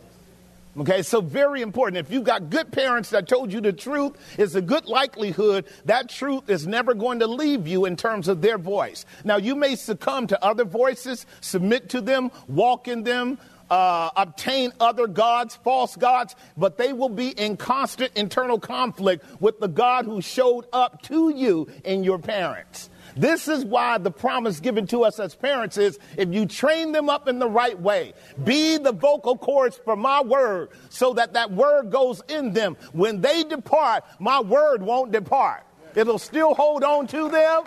Okay, 0.78 1.02
so 1.02 1.20
very 1.20 1.62
important. 1.62 1.98
If 1.98 2.14
you've 2.14 2.24
got 2.24 2.50
good 2.50 2.72
parents 2.72 3.10
that 3.10 3.28
told 3.28 3.52
you 3.52 3.60
the 3.60 3.74
truth, 3.74 4.14
it's 4.38 4.56
a 4.56 4.62
good 4.62 4.86
likelihood 4.86 5.66
that 5.84 6.08
truth 6.08 6.50
is 6.50 6.66
never 6.66 6.94
going 6.94 7.20
to 7.20 7.28
leave 7.28 7.68
you 7.68 7.84
in 7.84 7.98
terms 7.98 8.30
of 8.30 8.42
their 8.42 8.58
voice. 8.58 9.06
Now, 9.26 9.36
you 9.36 9.54
may 9.56 9.76
succumb 9.76 10.28
to 10.28 10.42
other 10.44 10.64
voices, 10.64 11.26
submit 11.42 11.90
to 11.90 12.00
them, 12.00 12.32
walk 12.48 12.88
in 12.88 13.04
them, 13.04 13.38
uh, 13.70 14.12
obtain 14.16 14.72
other 14.80 15.08
gods, 15.08 15.58
false 15.58 15.98
gods, 15.98 16.36
but 16.56 16.78
they 16.78 16.94
will 16.94 17.10
be 17.10 17.30
in 17.30 17.58
constant 17.58 18.14
internal 18.16 18.60
conflict 18.60 19.26
with 19.42 19.60
the 19.60 19.68
God 19.68 20.06
who 20.06 20.22
showed 20.22 20.68
up 20.72 21.02
to 21.04 21.34
you 21.36 21.68
in 21.84 22.06
your 22.06 22.20
parents. 22.20 22.90
This 23.16 23.48
is 23.48 23.66
why 23.66 23.98
the 23.98 24.12
promise 24.12 24.60
given 24.60 24.88
to 24.88 25.04
us 25.04 25.20
as 25.20 25.36
parents 25.36 25.78
is 25.78 26.00
if 26.18 26.30
you 26.30 26.46
train 26.46 26.92
them 26.92 27.10
up 27.10 27.28
in 27.28 27.40
the 27.40 27.50
right 27.50 27.80
way, 27.80 28.14
be 28.44 28.78
the 28.78 28.92
vocal 28.92 29.38
cords 29.38 29.80
for 29.84 29.96
my 29.96 30.22
word 30.22 30.70
so 30.90 31.14
that 31.14 31.34
that 31.34 31.52
word 31.52 31.92
goes 31.92 32.22
in 32.28 32.54
them. 32.54 32.78
When 32.94 33.22
they 33.22 33.44
depart, 33.44 34.04
my 34.20 34.40
word 34.40 34.82
won't 34.82 35.12
depart. 35.12 35.64
It'll 35.96 36.20
still 36.20 36.54
hold 36.54 36.84
on 36.84 37.08
to 37.08 37.30
them. 37.30 37.64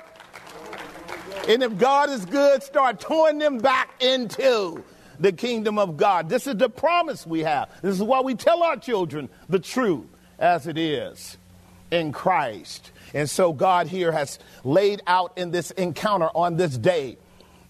And 1.49 1.63
if 1.63 1.77
God 1.77 2.09
is 2.11 2.25
good, 2.25 2.63
start 2.63 3.01
towing 3.01 3.39
them 3.39 3.59
back 3.59 4.03
into 4.03 4.83
the 5.21 5.33
kingdom 5.33 5.79
of 5.79 5.97
God. 5.97 6.29
This 6.29 6.47
is 6.47 6.57
the 6.57 6.69
promise 6.71 7.27
we 7.27 7.41
have. 7.41 7.71
This 7.83 7.95
is 7.95 8.03
why 8.03 8.21
we 8.21 8.35
tell 8.35 8.63
our 8.63 8.77
children 8.77 9.29
the 9.49 9.59
truth 9.59 10.07
as 10.39 10.67
it 10.67 10.79
is 10.79 11.37
in 11.91 12.13
Christ. 12.13 12.91
And 13.15 13.31
so 13.31 13.53
God 13.53 13.87
here 13.87 14.11
has 14.11 14.41
laid 14.65 15.01
out 15.07 15.39
in 15.39 15.53
this 15.53 15.71
encounter 15.71 16.29
on 16.35 16.57
this 16.57 16.77
day 16.77 17.17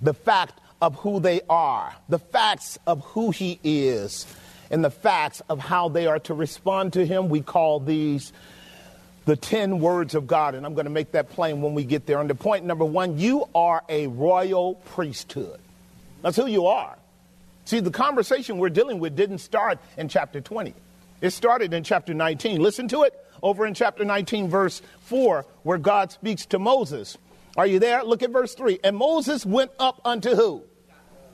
the 0.00 0.14
fact 0.14 0.58
of 0.80 0.96
who 0.96 1.20
they 1.20 1.42
are, 1.48 1.94
the 2.08 2.18
facts 2.18 2.78
of 2.86 3.04
who 3.04 3.30
He 3.30 3.60
is, 3.62 4.26
and 4.70 4.82
the 4.82 4.90
facts 4.90 5.42
of 5.48 5.58
how 5.58 5.90
they 5.90 6.06
are 6.06 6.18
to 6.20 6.34
respond 6.34 6.94
to 6.94 7.06
Him. 7.06 7.28
We 7.28 7.42
call 7.42 7.78
these 7.78 8.32
the 9.26 9.36
10 9.36 9.80
words 9.80 10.14
of 10.14 10.26
God, 10.26 10.54
and 10.54 10.66
I'm 10.66 10.74
going 10.74 10.84
to 10.84 10.90
make 10.90 11.12
that 11.12 11.30
plain 11.30 11.62
when 11.62 11.74
we 11.74 11.84
get 11.84 12.06
there. 12.06 12.18
Under 12.18 12.34
point 12.34 12.64
number 12.64 12.84
one, 12.84 13.18
you 13.18 13.48
are 13.54 13.82
a 13.88 14.06
royal 14.08 14.74
priesthood. 14.74 15.60
That's 16.22 16.36
who 16.36 16.46
you 16.46 16.66
are. 16.66 16.96
See, 17.66 17.80
the 17.80 17.90
conversation 17.90 18.58
we're 18.58 18.68
dealing 18.70 18.98
with 18.98 19.16
didn't 19.16 19.38
start 19.38 19.78
in 19.96 20.08
chapter 20.08 20.40
20. 20.40 20.74
It 21.22 21.30
started 21.30 21.72
in 21.72 21.84
chapter 21.84 22.12
19. 22.12 22.60
Listen 22.60 22.88
to 22.88 23.04
it 23.04 23.23
over 23.44 23.66
in 23.66 23.74
chapter 23.74 24.04
19, 24.04 24.48
verse 24.48 24.82
4, 25.02 25.46
where 25.62 25.78
God 25.78 26.10
speaks 26.10 26.46
to 26.46 26.58
Moses. 26.58 27.16
Are 27.56 27.66
you 27.66 27.78
there? 27.78 28.02
Look 28.02 28.24
at 28.24 28.30
verse 28.30 28.54
3. 28.54 28.80
And 28.82 28.96
Moses 28.96 29.46
went 29.46 29.70
up 29.78 30.00
unto 30.04 30.34
who? 30.34 30.64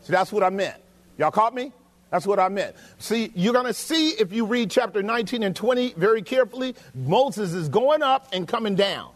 See, 0.03 0.13
that's 0.13 0.33
what 0.33 0.43
I 0.43 0.51
meant. 0.51 0.77
Y'all 1.17 1.31
caught 1.31 1.55
me? 1.55 1.73
That's 2.11 2.27
what 2.27 2.41
I 2.41 2.49
meant. 2.49 2.75
See, 2.99 3.31
you're 3.35 3.53
going 3.53 3.67
to 3.67 3.73
see 3.73 4.09
if 4.11 4.33
you 4.33 4.45
read 4.45 4.71
chapter 4.71 5.03
19 5.03 5.45
and 5.45 5.55
20 5.55 5.95
very 5.97 6.23
carefully, 6.23 6.75
Moses 6.95 7.53
is 7.53 7.69
going 7.69 8.03
up 8.03 8.29
and 8.33 8.49
coming 8.49 8.75
down. 8.75 9.13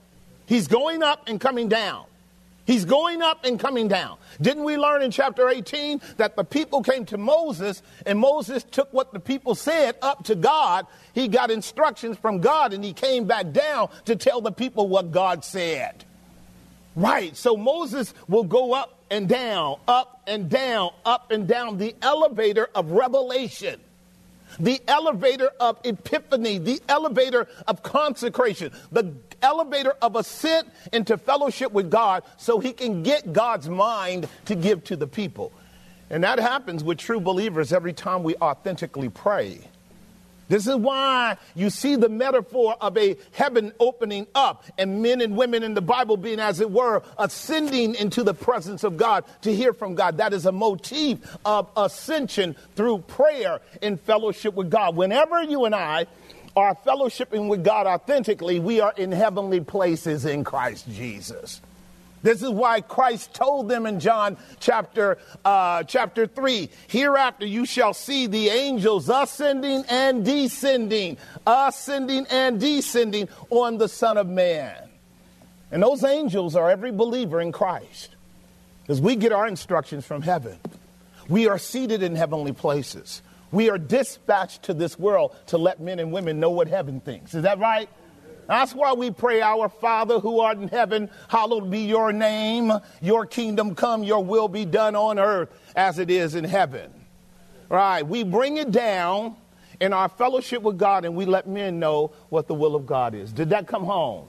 He's 0.46 0.68
going 0.68 1.02
up 1.02 1.28
and 1.28 1.40
coming 1.40 1.68
down. 1.68 2.04
He's 2.66 2.84
going 2.84 3.20
up 3.20 3.44
and 3.44 3.60
coming 3.60 3.88
down. 3.88 4.16
Didn't 4.40 4.64
we 4.64 4.78
learn 4.78 5.02
in 5.02 5.10
chapter 5.10 5.48
18 5.48 6.00
that 6.16 6.34
the 6.34 6.44
people 6.44 6.82
came 6.82 7.04
to 7.06 7.18
Moses 7.18 7.82
and 8.06 8.18
Moses 8.18 8.64
took 8.64 8.92
what 8.92 9.12
the 9.12 9.20
people 9.20 9.54
said 9.54 9.96
up 10.00 10.24
to 10.24 10.34
God? 10.34 10.86
He 11.12 11.28
got 11.28 11.50
instructions 11.50 12.16
from 12.16 12.40
God 12.40 12.72
and 12.72 12.82
he 12.82 12.94
came 12.94 13.26
back 13.26 13.52
down 13.52 13.90
to 14.06 14.16
tell 14.16 14.40
the 14.40 14.52
people 14.52 14.88
what 14.88 15.12
God 15.12 15.44
said. 15.44 16.04
Right, 16.96 17.36
so 17.36 17.56
Moses 17.56 18.14
will 18.28 18.44
go 18.44 18.72
up 18.72 18.98
and 19.10 19.28
down, 19.28 19.76
up 19.86 20.22
and 20.26 20.48
down, 20.48 20.90
up 21.04 21.32
and 21.32 21.46
down 21.46 21.76
the 21.76 21.94
elevator 22.00 22.68
of 22.74 22.92
revelation 22.92 23.80
the 24.58 24.80
elevator 24.88 25.50
of 25.60 25.78
epiphany, 25.84 26.58
the 26.58 26.80
elevator 26.88 27.48
of 27.66 27.82
consecration, 27.82 28.72
the 28.92 29.12
elevator 29.42 29.94
of 30.02 30.16
ascent 30.16 30.68
into 30.92 31.18
fellowship 31.18 31.72
with 31.72 31.90
God 31.90 32.22
so 32.36 32.58
he 32.58 32.72
can 32.72 33.02
get 33.02 33.32
God's 33.32 33.68
mind 33.68 34.28
to 34.46 34.54
give 34.54 34.84
to 34.84 34.96
the 34.96 35.06
people. 35.06 35.52
And 36.10 36.22
that 36.24 36.38
happens 36.38 36.84
with 36.84 36.98
true 36.98 37.20
believers 37.20 37.72
every 37.72 37.92
time 37.92 38.22
we 38.22 38.36
authentically 38.36 39.08
pray. 39.08 39.60
This 40.48 40.66
is 40.66 40.76
why 40.76 41.36
you 41.54 41.70
see 41.70 41.96
the 41.96 42.08
metaphor 42.08 42.76
of 42.80 42.96
a 42.98 43.16
heaven 43.32 43.72
opening 43.80 44.26
up 44.34 44.64
and 44.78 45.02
men 45.02 45.20
and 45.20 45.36
women 45.36 45.62
in 45.62 45.74
the 45.74 45.82
Bible 45.82 46.16
being, 46.16 46.40
as 46.40 46.60
it 46.60 46.70
were, 46.70 47.02
ascending 47.18 47.94
into 47.94 48.22
the 48.22 48.34
presence 48.34 48.84
of 48.84 48.96
God 48.96 49.24
to 49.42 49.54
hear 49.54 49.72
from 49.72 49.94
God. 49.94 50.18
That 50.18 50.32
is 50.32 50.46
a 50.46 50.52
motif 50.52 51.18
of 51.44 51.68
ascension 51.76 52.56
through 52.76 52.98
prayer 52.98 53.60
in 53.80 53.96
fellowship 53.96 54.54
with 54.54 54.70
God. 54.70 54.96
Whenever 54.96 55.42
you 55.42 55.64
and 55.64 55.74
I 55.74 56.06
are 56.56 56.76
fellowshipping 56.86 57.48
with 57.48 57.64
God 57.64 57.86
authentically, 57.86 58.60
we 58.60 58.80
are 58.80 58.94
in 58.96 59.12
heavenly 59.12 59.60
places 59.60 60.24
in 60.24 60.44
Christ 60.44 60.88
Jesus. 60.90 61.60
This 62.24 62.42
is 62.42 62.48
why 62.48 62.80
Christ 62.80 63.34
told 63.34 63.68
them 63.68 63.84
in 63.84 64.00
John 64.00 64.38
chapter, 64.58 65.18
uh, 65.44 65.82
chapter 65.82 66.26
3 66.26 66.70
Hereafter 66.88 67.44
you 67.44 67.66
shall 67.66 67.92
see 67.92 68.26
the 68.26 68.48
angels 68.48 69.10
ascending 69.10 69.84
and 69.90 70.24
descending, 70.24 71.18
ascending 71.46 72.26
and 72.30 72.58
descending 72.58 73.28
on 73.50 73.76
the 73.76 73.88
Son 73.88 74.16
of 74.16 74.26
Man. 74.26 74.74
And 75.70 75.82
those 75.82 76.02
angels 76.02 76.56
are 76.56 76.70
every 76.70 76.92
believer 76.92 77.42
in 77.42 77.52
Christ. 77.52 78.16
because 78.82 79.02
we 79.02 79.16
get 79.16 79.32
our 79.32 79.46
instructions 79.46 80.06
from 80.06 80.22
heaven, 80.22 80.56
we 81.28 81.46
are 81.46 81.58
seated 81.58 82.02
in 82.02 82.16
heavenly 82.16 82.52
places. 82.52 83.20
We 83.52 83.68
are 83.68 83.76
dispatched 83.76 84.62
to 84.64 84.72
this 84.74 84.98
world 84.98 85.36
to 85.48 85.58
let 85.58 85.78
men 85.78 85.98
and 85.98 86.10
women 86.10 86.40
know 86.40 86.50
what 86.50 86.68
heaven 86.68 87.00
thinks. 87.00 87.34
Is 87.34 87.42
that 87.42 87.58
right? 87.58 87.90
That's 88.46 88.74
why 88.74 88.92
we 88.92 89.10
pray, 89.10 89.40
Our 89.40 89.68
Father 89.68 90.18
who 90.18 90.40
art 90.40 90.58
in 90.58 90.68
heaven, 90.68 91.10
hallowed 91.28 91.70
be 91.70 91.80
your 91.80 92.12
name. 92.12 92.72
Your 93.00 93.26
kingdom 93.26 93.74
come, 93.74 94.02
your 94.02 94.24
will 94.24 94.48
be 94.48 94.64
done 94.64 94.96
on 94.96 95.18
earth 95.18 95.50
as 95.74 95.98
it 95.98 96.10
is 96.10 96.34
in 96.34 96.44
heaven. 96.44 96.92
Right? 97.68 98.06
We 98.06 98.24
bring 98.24 98.56
it 98.58 98.70
down 98.70 99.36
in 99.80 99.92
our 99.92 100.08
fellowship 100.08 100.62
with 100.62 100.78
God 100.78 101.04
and 101.04 101.16
we 101.16 101.24
let 101.24 101.48
men 101.48 101.78
know 101.78 102.12
what 102.28 102.46
the 102.46 102.54
will 102.54 102.76
of 102.76 102.86
God 102.86 103.14
is. 103.14 103.32
Did 103.32 103.50
that 103.50 103.66
come 103.66 103.84
home? 103.84 104.26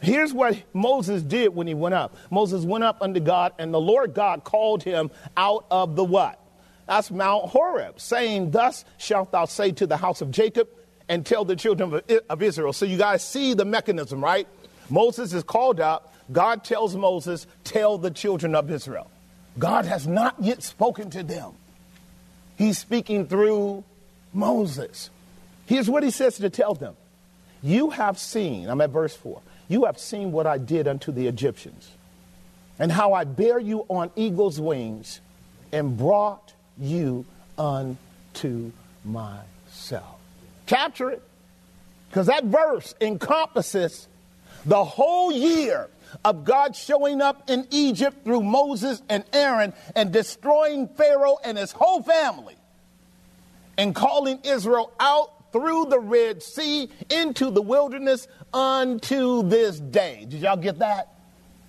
Here's 0.00 0.32
what 0.32 0.56
Moses 0.72 1.22
did 1.22 1.54
when 1.54 1.66
he 1.66 1.74
went 1.74 1.94
up. 1.94 2.14
Moses 2.30 2.64
went 2.64 2.84
up 2.84 2.98
unto 3.00 3.18
God, 3.18 3.52
and 3.58 3.74
the 3.74 3.80
Lord 3.80 4.14
God 4.14 4.44
called 4.44 4.82
him 4.82 5.10
out 5.36 5.66
of 5.70 5.96
the 5.96 6.04
what? 6.04 6.40
That's 6.86 7.10
Mount 7.10 7.46
Horeb, 7.46 8.00
saying, 8.00 8.52
Thus 8.52 8.84
shalt 8.96 9.32
thou 9.32 9.44
say 9.46 9.72
to 9.72 9.86
the 9.86 9.96
house 9.96 10.20
of 10.20 10.30
Jacob, 10.30 10.68
and 11.08 11.24
tell 11.24 11.44
the 11.44 11.56
children 11.56 12.00
of 12.28 12.42
Israel. 12.42 12.72
So 12.72 12.84
you 12.84 12.98
guys 12.98 13.24
see 13.26 13.54
the 13.54 13.64
mechanism, 13.64 14.22
right? 14.22 14.46
Moses 14.90 15.32
is 15.32 15.42
called 15.42 15.80
up. 15.80 16.14
God 16.30 16.64
tells 16.64 16.94
Moses, 16.94 17.46
Tell 17.64 17.98
the 17.98 18.10
children 18.10 18.54
of 18.54 18.70
Israel. 18.70 19.10
God 19.58 19.86
has 19.86 20.06
not 20.06 20.36
yet 20.40 20.62
spoken 20.62 21.10
to 21.10 21.22
them. 21.22 21.52
He's 22.56 22.78
speaking 22.78 23.26
through 23.26 23.84
Moses. 24.32 25.10
Here's 25.66 25.88
what 25.88 26.02
he 26.02 26.10
says 26.10 26.36
to 26.38 26.50
tell 26.50 26.74
them 26.74 26.96
You 27.62 27.90
have 27.90 28.18
seen, 28.18 28.68
I'm 28.68 28.80
at 28.80 28.90
verse 28.90 29.16
4, 29.16 29.40
you 29.68 29.84
have 29.84 29.98
seen 29.98 30.32
what 30.32 30.46
I 30.46 30.58
did 30.58 30.88
unto 30.88 31.12
the 31.12 31.26
Egyptians, 31.26 31.90
and 32.78 32.92
how 32.92 33.12
I 33.12 33.24
bear 33.24 33.58
you 33.58 33.84
on 33.88 34.10
eagle's 34.16 34.60
wings 34.60 35.20
and 35.72 35.96
brought 35.96 36.52
you 36.78 37.26
unto 37.58 38.72
myself. 39.04 40.17
Capture 40.68 41.10
it. 41.10 41.22
Because 42.08 42.26
that 42.28 42.44
verse 42.44 42.94
encompasses 43.00 44.06
the 44.64 44.84
whole 44.84 45.32
year 45.32 45.88
of 46.24 46.44
God 46.44 46.76
showing 46.76 47.20
up 47.20 47.50
in 47.50 47.66
Egypt 47.70 48.24
through 48.24 48.42
Moses 48.42 49.02
and 49.08 49.24
Aaron 49.32 49.72
and 49.96 50.12
destroying 50.12 50.88
Pharaoh 50.88 51.38
and 51.44 51.58
his 51.58 51.72
whole 51.72 52.02
family 52.02 52.56
and 53.76 53.94
calling 53.94 54.40
Israel 54.44 54.92
out 55.00 55.52
through 55.52 55.86
the 55.86 55.98
Red 55.98 56.42
Sea 56.42 56.90
into 57.10 57.50
the 57.50 57.62
wilderness 57.62 58.28
unto 58.52 59.48
this 59.48 59.80
day. 59.80 60.26
Did 60.28 60.42
y'all 60.42 60.56
get 60.56 60.80
that? 60.80 61.14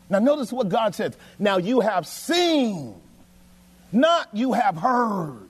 Now, 0.09 0.19
notice 0.19 0.51
what 0.51 0.67
God 0.69 0.95
says. 0.95 1.15
Now, 1.37 1.57
you 1.57 1.81
have 1.81 2.07
seen, 2.07 2.95
not 3.91 4.27
you 4.33 4.53
have 4.53 4.75
heard. 4.75 5.47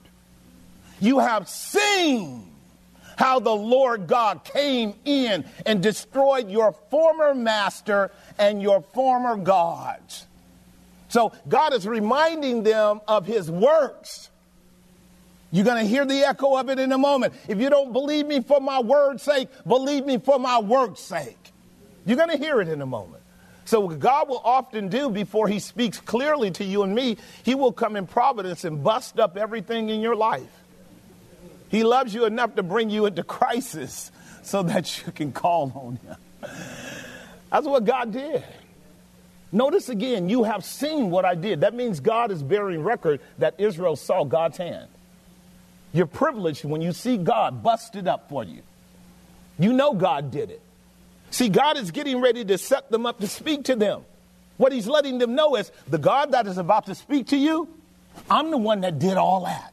You 1.00 1.18
have 1.18 1.48
seen 1.48 2.49
how 3.16 3.40
the 3.40 3.54
Lord 3.54 4.06
God 4.06 4.44
came 4.44 4.94
in 5.04 5.44
and 5.66 5.82
destroyed 5.82 6.50
your 6.50 6.72
former 6.90 7.34
master 7.34 8.10
and 8.38 8.62
your 8.62 8.82
former 8.94 9.36
gods. 9.36 10.26
So 11.08 11.32
God 11.48 11.72
is 11.72 11.86
reminding 11.86 12.62
them 12.62 13.00
of 13.08 13.26
his 13.26 13.50
works. 13.50 14.30
You're 15.50 15.64
going 15.64 15.82
to 15.82 15.88
hear 15.88 16.04
the 16.04 16.22
echo 16.22 16.56
of 16.56 16.70
it 16.70 16.78
in 16.78 16.92
a 16.92 16.98
moment. 16.98 17.34
If 17.48 17.58
you 17.58 17.68
don't 17.68 17.92
believe 17.92 18.26
me 18.26 18.40
for 18.40 18.60
my 18.60 18.78
word's 18.80 19.22
sake, 19.22 19.48
believe 19.66 20.06
me 20.06 20.18
for 20.18 20.38
my 20.38 20.60
work's 20.60 21.00
sake. 21.00 21.36
You're 22.06 22.16
going 22.16 22.30
to 22.30 22.38
hear 22.38 22.60
it 22.60 22.68
in 22.68 22.80
a 22.80 22.86
moment. 22.86 23.22
So, 23.64 23.86
God 23.86 24.28
will 24.28 24.40
often 24.44 24.88
do 24.88 25.10
before 25.10 25.46
He 25.46 25.58
speaks 25.60 26.00
clearly 26.00 26.50
to 26.52 26.64
you 26.64 26.82
and 26.82 26.92
me, 26.92 27.18
He 27.44 27.54
will 27.54 27.72
come 27.72 27.94
in 27.94 28.06
providence 28.06 28.64
and 28.64 28.82
bust 28.82 29.20
up 29.20 29.36
everything 29.36 29.90
in 29.90 30.00
your 30.00 30.16
life. 30.16 30.59
He 31.70 31.84
loves 31.84 32.12
you 32.12 32.24
enough 32.24 32.56
to 32.56 32.62
bring 32.62 32.90
you 32.90 33.06
into 33.06 33.22
crisis 33.22 34.10
so 34.42 34.62
that 34.64 35.06
you 35.06 35.12
can 35.12 35.32
call 35.32 35.72
on 35.74 35.96
Him. 35.96 36.16
That's 37.50 37.66
what 37.66 37.84
God 37.84 38.12
did. 38.12 38.44
Notice 39.52 39.88
again, 39.88 40.28
you 40.28 40.44
have 40.44 40.64
seen 40.64 41.10
what 41.10 41.24
I 41.24 41.34
did. 41.34 41.62
That 41.62 41.74
means 41.74 42.00
God 42.00 42.30
is 42.30 42.42
bearing 42.42 42.82
record 42.82 43.20
that 43.38 43.54
Israel 43.58 43.96
saw 43.96 44.24
God's 44.24 44.58
hand. 44.58 44.88
You're 45.92 46.06
privileged 46.06 46.64
when 46.64 46.82
you 46.82 46.92
see 46.92 47.16
God 47.16 47.62
busted 47.62 48.06
up 48.06 48.28
for 48.28 48.44
you. 48.44 48.62
You 49.58 49.72
know 49.72 49.92
God 49.92 50.30
did 50.30 50.50
it. 50.50 50.62
See, 51.30 51.48
God 51.48 51.76
is 51.76 51.90
getting 51.90 52.20
ready 52.20 52.44
to 52.44 52.58
set 52.58 52.90
them 52.90 53.06
up 53.06 53.20
to 53.20 53.28
speak 53.28 53.64
to 53.64 53.76
them. 53.76 54.02
What 54.56 54.72
He's 54.72 54.86
letting 54.86 55.18
them 55.18 55.34
know 55.34 55.56
is 55.56 55.70
the 55.88 55.98
God 55.98 56.32
that 56.32 56.46
is 56.46 56.58
about 56.58 56.86
to 56.86 56.94
speak 56.94 57.28
to 57.28 57.36
you, 57.36 57.68
I'm 58.28 58.50
the 58.50 58.58
one 58.58 58.82
that 58.82 58.98
did 58.98 59.16
all 59.16 59.44
that. 59.44 59.72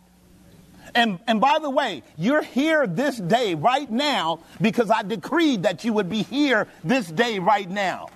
And, 0.97 1.19
and 1.27 1.39
by 1.39 1.59
the 1.61 1.69
way, 1.69 2.01
you're 2.17 2.41
here 2.41 2.87
this 2.87 3.17
day 3.17 3.53
right 3.53 3.89
now 3.89 4.39
because 4.59 4.89
I 4.89 5.03
decreed 5.03 5.61
that 5.61 5.83
you 5.83 5.93
would 5.93 6.09
be 6.09 6.23
here 6.23 6.67
this 6.83 7.05
day 7.07 7.37
right 7.37 7.69
now. 7.69 8.09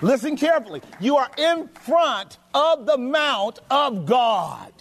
Listen 0.00 0.36
carefully. 0.36 0.80
You 1.00 1.16
are 1.16 1.28
in 1.36 1.66
front 1.66 2.38
of 2.54 2.86
the 2.86 2.96
mount 2.96 3.58
of 3.68 4.06
God. 4.06 4.72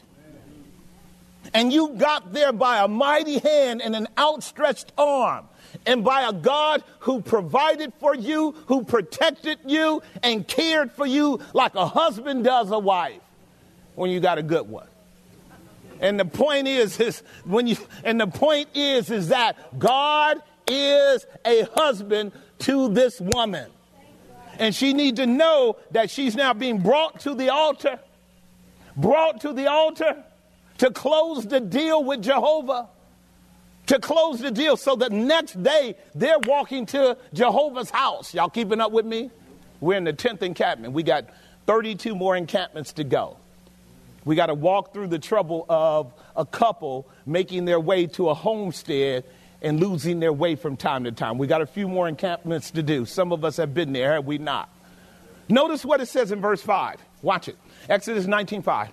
And 1.56 1.74
you 1.74 1.96
got 1.98 2.34
there 2.34 2.54
by 2.54 2.84
a 2.84 2.88
mighty 2.88 3.40
hand 3.40 3.82
and 3.82 3.96
an 3.96 4.08
outstretched 4.16 4.92
arm, 4.96 5.48
and 5.88 6.04
by 6.04 6.30
a 6.30 6.34
God 6.34 6.84
who 7.00 7.20
provided 7.20 7.94
for 8.00 8.14
you, 8.14 8.52
who 8.68 8.84
protected 8.84 9.58
you, 9.66 10.04
and 10.22 10.48
cared 10.48 10.92
for 10.92 11.08
you 11.08 11.40
like 11.54 11.74
a 11.74 11.88
husband 11.88 12.44
does 12.44 12.70
a 12.70 12.78
wife 12.78 13.22
when 13.96 14.12
you 14.12 14.20
got 14.20 14.38
a 14.38 14.44
good 14.44 14.70
one. 14.70 14.88
And 16.04 16.20
the 16.20 16.26
point 16.26 16.68
is, 16.68 17.00
is 17.00 17.24
when 17.46 17.66
you 17.66 17.78
and 18.04 18.20
the 18.20 18.28
point 18.28 18.68
is 18.76 19.10
is 19.10 19.30
that 19.30 19.80
God 19.80 20.38
is 20.68 21.26
a 21.46 21.62
husband 21.76 22.34
to 22.60 22.90
this 22.90 23.22
woman. 23.22 23.72
And 24.60 24.76
she 24.76 24.94
needs 24.94 25.18
to 25.20 25.26
know 25.26 25.78
that 25.92 26.12
she's 26.12 26.36
now 26.36 26.54
being 26.54 26.80
brought 26.80 27.22
to 27.22 27.34
the 27.34 27.50
altar, 27.50 28.00
brought 28.98 29.42
to 29.42 29.54
the 29.54 29.68
altar 29.68 30.24
to 30.80 30.92
close 30.92 31.48
the 31.48 31.62
deal 31.62 32.04
with 32.04 32.22
Jehovah. 32.22 32.90
To 33.88 34.00
close 34.00 34.40
the 34.40 34.52
deal 34.52 34.78
so 34.78 34.96
that 34.98 35.12
next 35.12 35.62
day 35.62 35.96
they're 36.16 36.40
walking 36.40 36.86
to 36.88 37.18
Jehovah's 37.34 37.90
house. 37.90 38.34
Y'all 38.34 38.50
keeping 38.50 38.80
up 38.80 38.92
with 38.92 39.06
me? 39.06 39.32
We're 39.80 39.98
in 39.98 40.04
the 40.04 40.14
10th 40.14 40.42
encampment. 40.42 40.94
We 40.94 41.04
got 41.04 41.26
32 41.66 42.16
more 42.16 42.36
encampments 42.36 42.94
to 42.94 43.04
go. 43.04 43.38
We 44.26 44.36
got 44.36 44.48
to 44.48 44.54
walk 44.54 44.94
through 44.94 45.08
the 45.08 45.20
trouble 45.20 45.66
of 45.70 46.14
a 46.36 46.46
couple 46.46 47.08
making 47.26 47.66
their 47.66 47.80
way 47.80 48.08
to 48.08 48.30
a 48.30 48.34
homestead 48.34 49.26
and 49.62 49.80
losing 49.80 50.20
their 50.20 50.34
way 50.34 50.56
from 50.56 50.78
time 50.78 51.06
to 51.06 51.12
time. 51.12 51.38
We 51.38 51.48
got 51.48 51.62
a 51.62 51.66
few 51.66 51.88
more 51.88 52.08
encampments 52.08 52.72
to 52.72 52.84
do. 52.84 53.06
Some 53.06 53.32
of 53.32 53.44
us 53.46 53.58
have 53.58 53.74
been 53.74 53.94
there, 53.94 54.14
have 54.14 54.26
we 54.26 54.38
not? 54.38 54.70
Notice 55.50 55.86
what 55.86 56.02
it 56.02 56.08
says 56.08 56.32
in 56.32 56.42
verse 56.42 56.62
5. 56.62 56.98
Watch 57.22 57.48
it. 57.48 57.58
Exodus 57.90 58.26
19:5. 58.26 58.90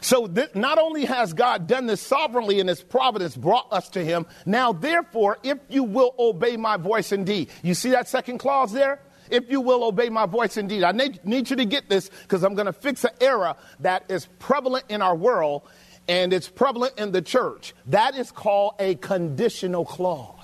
So 0.00 0.26
th- 0.26 0.54
not 0.54 0.78
only 0.78 1.04
has 1.04 1.32
God 1.32 1.66
done 1.66 1.86
this 1.86 2.00
sovereignly 2.00 2.60
in 2.60 2.68
his 2.68 2.82
providence 2.82 3.36
brought 3.36 3.72
us 3.72 3.88
to 3.90 4.04
him, 4.04 4.26
now 4.46 4.72
therefore 4.72 5.38
if 5.42 5.58
you 5.68 5.84
will 5.84 6.14
obey 6.18 6.56
my 6.56 6.76
voice 6.76 7.12
indeed. 7.12 7.50
You 7.62 7.74
see 7.74 7.90
that 7.90 8.08
second 8.08 8.38
clause 8.38 8.72
there? 8.72 9.00
If 9.32 9.50
you 9.50 9.60
will 9.60 9.82
obey 9.82 10.10
my 10.10 10.26
voice 10.26 10.56
indeed. 10.56 10.84
I 10.84 10.92
need, 10.92 11.24
need 11.24 11.50
you 11.50 11.56
to 11.56 11.64
get 11.64 11.88
this 11.88 12.10
because 12.22 12.44
I'm 12.44 12.54
going 12.54 12.66
to 12.66 12.72
fix 12.72 13.02
an 13.04 13.10
error 13.20 13.56
that 13.80 14.04
is 14.08 14.26
prevalent 14.38 14.84
in 14.88 15.02
our 15.02 15.16
world 15.16 15.62
and 16.06 16.32
it's 16.32 16.48
prevalent 16.48 16.98
in 16.98 17.12
the 17.12 17.22
church. 17.22 17.74
That 17.86 18.14
is 18.14 18.30
called 18.30 18.74
a 18.78 18.96
conditional 18.96 19.84
clause. 19.84 20.41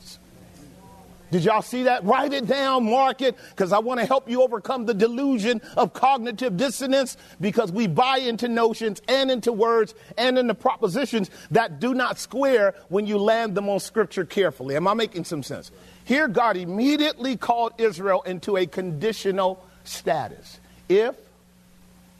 Did 1.30 1.44
y'all 1.44 1.62
see 1.62 1.82
that? 1.84 2.04
Write 2.04 2.32
it 2.32 2.46
down, 2.46 2.90
mark 2.90 3.20
it, 3.20 3.36
because 3.50 3.72
I 3.72 3.78
want 3.80 4.00
to 4.00 4.06
help 4.06 4.30
you 4.30 4.42
overcome 4.42 4.86
the 4.86 4.94
delusion 4.94 5.60
of 5.76 5.92
cognitive 5.92 6.56
dissonance 6.56 7.16
because 7.40 7.70
we 7.70 7.86
buy 7.86 8.18
into 8.18 8.48
notions 8.48 9.02
and 9.08 9.30
into 9.30 9.52
words 9.52 9.94
and 10.16 10.38
into 10.38 10.54
propositions 10.54 11.30
that 11.50 11.80
do 11.80 11.92
not 11.92 12.18
square 12.18 12.74
when 12.88 13.06
you 13.06 13.18
land 13.18 13.54
them 13.54 13.68
on 13.68 13.80
scripture 13.80 14.24
carefully. 14.24 14.76
Am 14.76 14.88
I 14.88 14.94
making 14.94 15.24
some 15.24 15.42
sense? 15.42 15.70
Here, 16.04 16.28
God 16.28 16.56
immediately 16.56 17.36
called 17.36 17.74
Israel 17.76 18.22
into 18.22 18.56
a 18.56 18.64
conditional 18.66 19.62
status. 19.84 20.60
If 20.88 21.14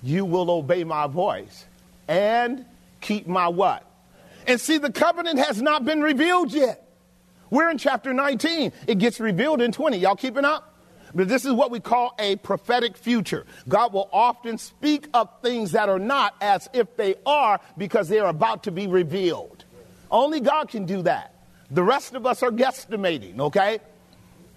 you 0.03 0.27
will 0.27 0.51
obey 0.51 0.85
my 0.85 1.07
voice 1.07 1.65
and 2.07 2.67
keep 3.01 3.27
my 3.27 3.49
what? 3.49 3.85
And 4.47 4.61
see, 4.61 4.79
the 4.79 4.93
covenant 4.93 5.39
has 5.39 5.63
not 5.63 5.85
been 5.85 6.03
revealed 6.03 6.53
yet. 6.53 6.88
We're 7.51 7.71
in 7.71 7.79
chapter 7.79 8.13
19. 8.13 8.73
It 8.87 8.99
gets 8.99 9.21
revealed 9.21 9.61
in 9.61 9.73
20. 9.73 9.97
Y'all 9.99 10.17
keeping 10.17 10.45
up? 10.45 10.75
But 11.15 11.29
this 11.29 11.45
is 11.45 11.53
what 11.53 11.71
we 11.71 11.81
call 11.81 12.15
a 12.19 12.37
prophetic 12.37 12.97
future. 12.97 13.47
God 13.69 13.93
will 13.93 14.09
often 14.13 14.59
speak 14.59 15.09
of 15.15 15.29
things 15.43 15.73
that 15.73 15.89
are 15.89 15.99
not 15.99 16.35
as 16.41 16.69
if 16.73 16.97
they 16.97 17.15
are 17.25 17.61
because 17.77 18.09
they 18.09 18.19
are 18.19 18.29
about 18.29 18.65
to 18.65 18.71
be 18.71 18.87
revealed. 18.87 19.65
Only 20.11 20.41
God 20.41 20.69
can 20.69 20.85
do 20.85 21.03
that. 21.03 21.35
The 21.71 21.83
rest 21.83 22.15
of 22.15 22.27
us 22.27 22.43
are 22.43 22.51
guesstimating, 22.51 23.41
okay? 23.41 23.81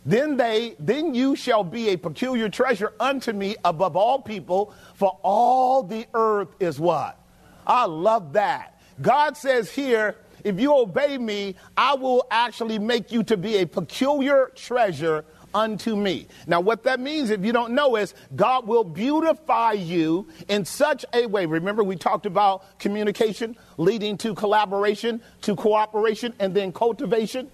Then 0.06 0.38
they 0.38 0.75
then 0.80 1.13
you 1.13 1.36
shall 1.36 1.63
be 1.63 1.89
a 1.89 1.97
peculiar 1.97 2.49
treasure 2.49 2.93
unto 2.99 3.34
me 3.34 3.56
above 3.63 3.95
all 3.95 4.19
people, 4.19 4.73
for 4.95 5.17
all 5.21 5.84
the 5.84 6.08
earth 6.13 6.49
is 6.60 6.80
what? 6.80 7.19
I 7.67 7.86
love 7.86 8.34
that. 8.34 8.82
God 9.01 9.38
says 9.38 9.69
here, 9.71 10.15
if 10.43 10.60
you 10.60 10.75
obey 10.75 11.17
me, 11.17 11.56
I 11.77 11.95
will 11.95 12.25
actually 12.32 12.80
make 12.80 13.12
you 13.12 13.23
to 13.23 13.38
be 13.38 13.58
a 13.58 13.65
peculiar 13.65 14.51
treasure 14.56 15.25
unto 15.54 15.95
me. 15.95 16.27
Now, 16.47 16.62
what 16.62 16.84
that 16.84 16.99
means, 16.99 17.30
if 17.30 17.43
you 17.43 17.51
don't 17.51 17.73
know, 17.73 17.95
is 17.95 18.13
God 18.36 18.67
will 18.67 18.84
beautify 18.84 19.73
you 19.73 20.27
in 20.47 20.65
such 20.65 21.06
a 21.13 21.25
way. 21.25 21.45
Remember, 21.45 21.84
we 21.84 21.95
talked 21.95 22.25
about 22.25 22.80
communication 22.80 23.58
leading 23.77 24.17
to 24.19 24.34
collaboration, 24.34 25.21
to 25.41 25.56
cooperation, 25.56 26.34
and 26.39 26.54
then 26.54 26.71
cultivation. 26.71 27.49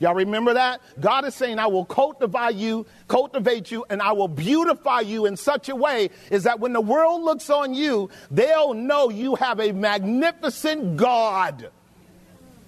Y'all 0.00 0.14
remember 0.14 0.54
that? 0.54 0.80
God 1.00 1.24
is 1.24 1.34
saying, 1.34 1.58
I 1.58 1.66
will 1.66 1.84
cultivate 1.84 2.56
you, 2.56 2.84
cultivate 3.06 3.70
you, 3.70 3.84
and 3.88 4.02
I 4.02 4.12
will 4.12 4.28
beautify 4.28 5.00
you 5.00 5.26
in 5.26 5.36
such 5.36 5.68
a 5.68 5.76
way 5.76 6.10
is 6.30 6.42
that 6.42 6.58
when 6.58 6.72
the 6.72 6.80
world 6.80 7.22
looks 7.22 7.48
on 7.48 7.74
you, 7.74 8.10
they'll 8.30 8.74
know 8.74 9.08
you 9.08 9.36
have 9.36 9.60
a 9.60 9.72
magnificent 9.72 10.96
God 10.96 11.70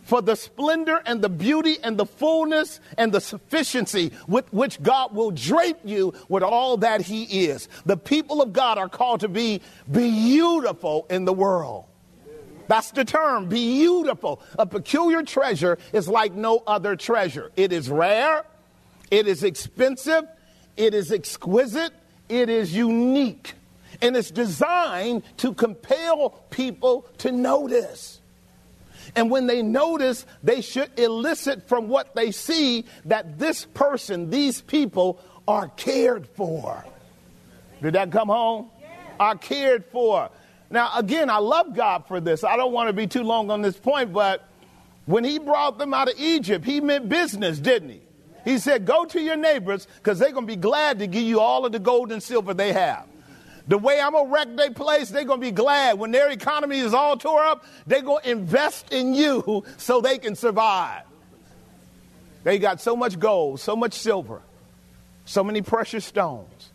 for 0.07 0.23
the 0.23 0.37
splendor 0.37 1.03
and 1.05 1.21
the 1.21 1.29
beauty 1.29 1.79
and 1.83 1.99
the 1.99 2.07
fullness 2.07 2.81
and 2.97 3.11
the 3.11 3.21
sufficiency 3.21 4.13
with 4.29 4.51
which 4.53 4.81
God 4.81 5.13
will 5.13 5.33
drape 5.33 5.81
you 5.85 6.15
with 6.29 6.45
all 6.45 6.77
that 6.79 7.03
He 7.03 7.47
is. 7.47 7.69
The 7.85 7.97
people 7.97 8.41
of 8.41 8.53
God 8.53 8.79
are 8.79 8.89
called 8.89 9.21
to 9.21 9.29
be 9.29 9.61
beautiful 9.91 11.07
in 11.11 11.25
the 11.25 11.33
world. 11.33 11.87
That's 12.69 12.93
the 12.93 13.05
term, 13.05 13.49
beautiful. 13.49 14.41
A 14.59 14.65
peculiar 14.65 15.25
treasure 15.25 15.77
is 15.93 16.09
like 16.09 16.33
no 16.33 16.63
other 16.67 16.95
treasure. 16.95 17.51
It 17.57 17.73
is 17.73 17.91
rare, 17.91 18.45
it 19.11 19.27
is 19.27 19.43
expensive, 19.43 20.25
it 20.77 20.95
is 20.95 21.11
exquisite, 21.11 21.93
it 22.29 22.49
is 22.49 22.75
unique, 22.75 23.55
and 24.01 24.17
it's 24.17 24.31
designed 24.31 25.25
to 25.39 25.53
compel 25.53 26.31
people 26.51 27.07
to 27.19 27.33
notice. 27.33 28.21
And 29.15 29.31
when 29.31 29.47
they 29.47 29.63
notice, 29.63 30.27
they 30.43 30.61
should 30.61 30.99
elicit 30.99 31.69
from 31.69 31.89
what 31.89 32.15
they 32.15 32.33
see 32.33 32.87
that 33.05 33.39
this 33.39 33.65
person, 33.67 34.31
these 34.31 34.61
people, 34.61 35.21
are 35.47 35.69
cared 35.69 36.27
for. 36.29 36.85
Did 37.83 37.95
that 37.95 38.11
come 38.11 38.29
home? 38.29 38.71
Are 39.21 39.37
cared 39.37 39.85
for. 39.87 40.31
Now, 40.71 40.91
again, 40.97 41.31
I 41.31 41.39
love 41.39 41.75
God 41.75 42.07
for 42.09 42.21
this. 42.21 42.43
I 42.43 42.57
don't 42.57 42.73
want 42.73 42.89
to 42.89 42.93
be 42.93 43.07
too 43.07 43.23
long 43.23 43.51
on 43.51 43.63
this 43.63 43.77
point, 43.77 44.13
but 44.13 44.49
when 45.07 45.25
He 45.25 45.39
brought 45.39 45.79
them 45.79 45.95
out 45.95 46.09
of 46.09 46.19
Egypt, 46.19 46.65
He 46.65 46.81
meant 46.81 47.09
business, 47.09 47.59
didn't 47.59 47.91
He? 47.91 48.01
He 48.45 48.59
said, 48.59 48.87
Go 48.87 49.05
to 49.07 49.21
your 49.21 49.37
neighbors 49.37 49.87
because 49.97 50.19
they're 50.19 50.33
going 50.33 50.47
to 50.47 50.53
be 50.53 50.57
glad 50.57 50.99
to 50.99 51.07
give 51.07 51.23
you 51.23 51.41
all 51.41 51.65
of 51.65 51.73
the 51.73 51.79
gold 51.79 52.13
and 52.13 52.23
silver 52.23 52.55
they 52.55 52.73
have. 52.73 53.07
The 53.69 53.79
way 53.79 54.01
I'm 54.01 54.13
going 54.13 54.27
to 54.27 54.33
wreck 54.33 54.57
their 54.57 54.71
place, 54.71 55.11
they're 55.11 55.25
going 55.25 55.41
to 55.41 55.47
be 55.47 55.51
glad. 55.51 55.99
When 55.99 56.13
their 56.13 56.31
economy 56.31 56.79
is 56.79 56.95
all 56.95 57.17
tore 57.17 57.43
up, 57.43 57.65
they're 57.87 58.03
going 58.03 58.23
to 58.23 58.31
invest 58.31 58.93
in 58.93 59.15
you 59.15 59.65
so 59.77 60.01
they 60.01 60.19
can 60.19 60.37
survive. 60.37 61.03
They 62.45 62.59
got 62.59 62.81
so 62.81 62.95
much 62.95 63.19
gold, 63.19 63.59
so 63.59 63.75
much 63.75 63.95
silver, 63.95 64.41
so 65.25 65.43
many 65.43 65.63
precious 65.63 66.05
stones. 66.05 66.71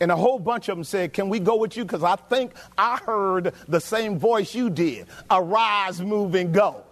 And 0.00 0.10
a 0.10 0.16
whole 0.16 0.38
bunch 0.38 0.68
of 0.68 0.76
them 0.76 0.84
said, 0.84 1.12
Can 1.12 1.28
we 1.28 1.40
go 1.40 1.56
with 1.56 1.76
you? 1.76 1.84
Because 1.84 2.04
I 2.04 2.16
think 2.16 2.52
I 2.78 2.96
heard 2.96 3.52
the 3.68 3.80
same 3.80 4.18
voice 4.18 4.54
you 4.54 4.70
did 4.70 5.08
arise, 5.30 6.00
move, 6.00 6.34
and 6.36 6.54
go. 6.54 6.84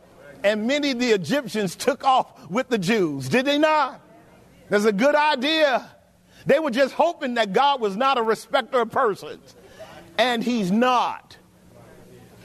And 0.44 0.66
many 0.66 0.90
of 0.90 0.98
the 0.98 1.10
Egyptians 1.12 1.74
took 1.74 2.04
off 2.04 2.50
with 2.50 2.68
the 2.68 2.78
Jews, 2.78 3.28
did 3.28 3.46
they 3.46 3.58
not? 3.58 4.00
That's 4.68 4.84
a 4.84 4.92
good 4.92 5.14
idea. 5.14 5.88
They 6.48 6.58
were 6.58 6.70
just 6.70 6.94
hoping 6.94 7.34
that 7.34 7.52
God 7.52 7.78
was 7.78 7.94
not 7.94 8.16
a 8.16 8.22
respecter 8.22 8.80
of 8.80 8.90
persons. 8.90 9.54
And 10.16 10.42
He's 10.42 10.72
not. 10.72 11.36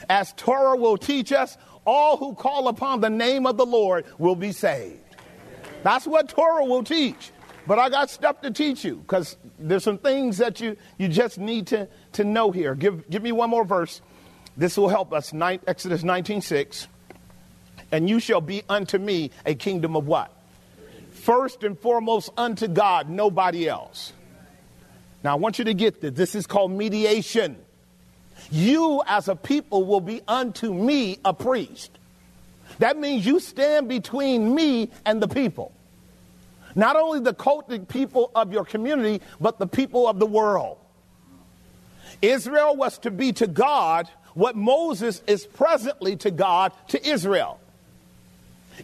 As 0.10 0.34
Torah 0.34 0.76
will 0.76 0.98
teach 0.98 1.32
us, 1.32 1.58
all 1.86 2.18
who 2.18 2.36
call 2.36 2.68
upon 2.68 3.00
the 3.00 3.10
name 3.10 3.48
of 3.48 3.56
the 3.56 3.66
Lord 3.66 4.06
will 4.18 4.36
be 4.36 4.52
saved. 4.52 5.00
That's 5.84 6.06
what 6.06 6.28
Torah 6.28 6.66
will 6.66 6.84
teach. 6.84 7.32
But 7.66 7.80
I 7.80 7.90
got 7.90 8.10
stuff 8.10 8.42
to 8.42 8.52
teach 8.52 8.84
you 8.84 8.98
because 8.98 9.38
there's 9.58 9.86
some 9.86 9.98
things 9.98 10.38
that 10.40 10.60
you, 10.60 10.76
you 10.98 11.08
just 11.08 11.38
need 11.38 11.68
to, 11.68 11.88
to 12.12 12.26
know 12.26 12.52
here. 12.52 12.76
Give, 12.76 13.10
give 13.10 13.24
me 13.24 13.32
one 13.32 13.50
more 13.50 13.64
verse. 13.64 14.02
This 14.58 14.76
will 14.76 14.90
help 14.90 15.14
us. 15.14 15.34
Exodus 15.34 16.04
19 16.04 16.42
6. 16.42 16.90
And 17.94 18.10
you 18.10 18.20
shall 18.20 18.42
be 18.42 18.64
unto 18.68 18.98
me 18.98 19.32
a 19.46 19.56
kingdom 19.56 19.96
of 19.96 20.08
what? 20.08 20.43
First 21.24 21.64
and 21.64 21.80
foremost 21.80 22.30
unto 22.38 22.68
God, 22.68 23.10
nobody 23.10 23.68
else. 23.68 24.12
Now, 25.24 25.32
I 25.32 25.36
want 25.36 25.58
you 25.58 25.66
to 25.66 25.74
get 25.74 26.02
this. 26.02 26.12
This 26.14 26.36
is 26.36 26.46
called 26.46 26.72
mediation. 26.72 27.58
You, 28.52 29.02
as 29.08 29.30
a 29.30 29.36
people, 29.36 29.86
will 29.86 30.02
be 30.02 30.22
unto 30.28 30.74
me 30.74 31.18
a 31.24 31.34
priest. 31.34 31.92
That 32.80 32.98
means 32.98 33.26
you 33.26 33.40
stand 33.40 33.88
between 33.88 34.54
me 34.54 34.92
and 35.06 35.22
the 35.22 35.30
people. 35.30 35.72
Not 36.76 36.98
only 36.98 37.22
the 37.22 37.34
cultic 37.34 37.88
people 37.88 38.32
of 38.36 38.52
your 38.52 38.66
community, 38.66 39.24
but 39.40 39.60
the 39.60 39.68
people 39.68 40.08
of 40.08 40.20
the 40.20 40.26
world. 40.26 40.78
Israel 42.22 42.76
was 42.76 42.98
to 43.00 43.12
be 43.12 43.32
to 43.34 43.48
God 43.48 44.10
what 44.34 44.56
Moses 44.56 45.22
is 45.28 45.46
presently 45.46 46.16
to 46.18 46.32
God 46.32 46.74
to 46.90 47.08
Israel. 47.08 47.60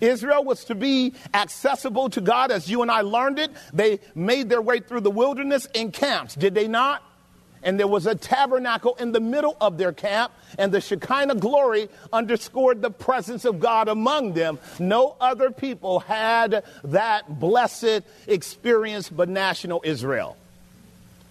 Israel 0.01 0.43
was 0.43 0.65
to 0.65 0.75
be 0.75 1.13
accessible 1.33 2.09
to 2.11 2.21
God 2.21 2.51
as 2.51 2.69
you 2.69 2.81
and 2.81 2.91
I 2.91 3.01
learned 3.01 3.39
it. 3.39 3.51
They 3.73 3.99
made 4.15 4.49
their 4.49 4.61
way 4.61 4.79
through 4.79 5.01
the 5.01 5.11
wilderness 5.11 5.67
in 5.73 5.91
camps, 5.91 6.35
did 6.35 6.55
they 6.55 6.67
not? 6.67 7.03
And 7.61 7.77
there 7.77 7.87
was 7.87 8.05
a 8.05 8.15
tabernacle 8.15 8.95
in 8.95 9.11
the 9.11 9.19
middle 9.19 9.57
of 9.59 9.77
their 9.77 9.91
camp, 9.91 10.31
and 10.57 10.71
the 10.71 10.79
Shekinah 10.79 11.35
glory 11.35 11.89
underscored 12.13 12.81
the 12.81 12.89
presence 12.89 13.43
of 13.43 13.59
God 13.59 13.89
among 13.89 14.33
them. 14.33 14.59
No 14.79 15.17
other 15.19 15.51
people 15.51 15.99
had 15.99 16.63
that 16.85 17.39
blessed 17.39 18.03
experience 18.27 19.09
but 19.09 19.27
national 19.27 19.81
Israel. 19.83 20.37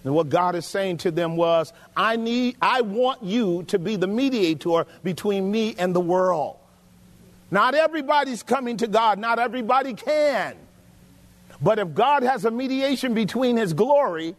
And 0.05 0.15
what 0.15 0.29
God 0.29 0.55
is 0.55 0.67
saying 0.67 0.99
to 0.99 1.11
them 1.11 1.37
was, 1.37 1.73
I 1.97 2.17
need, 2.17 2.57
I 2.63 2.83
want 2.83 3.23
you 3.23 3.65
to 3.65 3.79
be 3.79 3.97
the 3.97 4.07
mediator 4.07 4.87
between 5.03 5.51
me 5.51 5.75
and 5.79 5.95
the 5.95 6.01
world. 6.01 6.57
Not 7.51 7.75
everybody's 7.75 8.43
coming 8.43 8.77
to 8.79 8.87
God, 8.87 9.19
not 9.19 9.39
everybody 9.39 9.95
can. 9.95 10.57
But 11.61 11.79
if 11.79 11.95
God 11.95 12.23
has 12.23 12.45
a 12.45 12.51
mediation 12.51 13.15
between 13.15 13.57
his 13.57 13.73
glory 13.73 14.37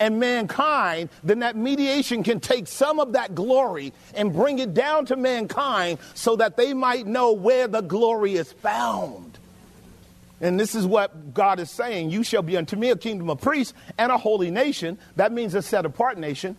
and 0.00 0.18
mankind, 0.18 1.08
then 1.22 1.40
that 1.40 1.56
mediation 1.56 2.22
can 2.22 2.40
take 2.40 2.66
some 2.66 3.00
of 3.00 3.12
that 3.12 3.34
glory 3.34 3.92
and 4.14 4.32
bring 4.32 4.58
it 4.58 4.74
down 4.74 5.06
to 5.06 5.16
mankind 5.16 5.98
so 6.14 6.36
that 6.36 6.56
they 6.56 6.74
might 6.74 7.06
know 7.06 7.32
where 7.32 7.68
the 7.68 7.80
glory 7.80 8.34
is 8.34 8.52
found. 8.52 9.38
And 10.40 10.58
this 10.58 10.74
is 10.74 10.86
what 10.86 11.34
God 11.34 11.58
is 11.58 11.70
saying 11.70 12.10
You 12.10 12.22
shall 12.22 12.42
be 12.42 12.56
unto 12.56 12.76
me 12.76 12.90
a 12.90 12.96
kingdom 12.96 13.28
of 13.28 13.40
priests 13.40 13.74
and 13.96 14.12
a 14.12 14.18
holy 14.18 14.50
nation. 14.50 14.98
That 15.16 15.32
means 15.32 15.54
a 15.54 15.62
set 15.62 15.84
apart 15.84 16.18
nation. 16.18 16.56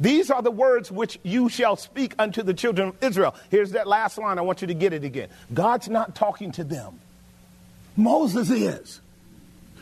These 0.00 0.30
are 0.30 0.42
the 0.42 0.50
words 0.50 0.90
which 0.90 1.18
you 1.22 1.48
shall 1.48 1.76
speak 1.76 2.14
unto 2.18 2.42
the 2.42 2.54
children 2.54 2.88
of 2.88 2.96
Israel. 3.02 3.34
Here's 3.50 3.72
that 3.72 3.86
last 3.86 4.18
line. 4.18 4.38
I 4.38 4.42
want 4.42 4.60
you 4.60 4.66
to 4.68 4.74
get 4.74 4.92
it 4.92 5.04
again. 5.04 5.28
God's 5.52 5.88
not 5.88 6.14
talking 6.14 6.52
to 6.52 6.64
them, 6.64 7.00
Moses 7.96 8.50
is. 8.50 9.00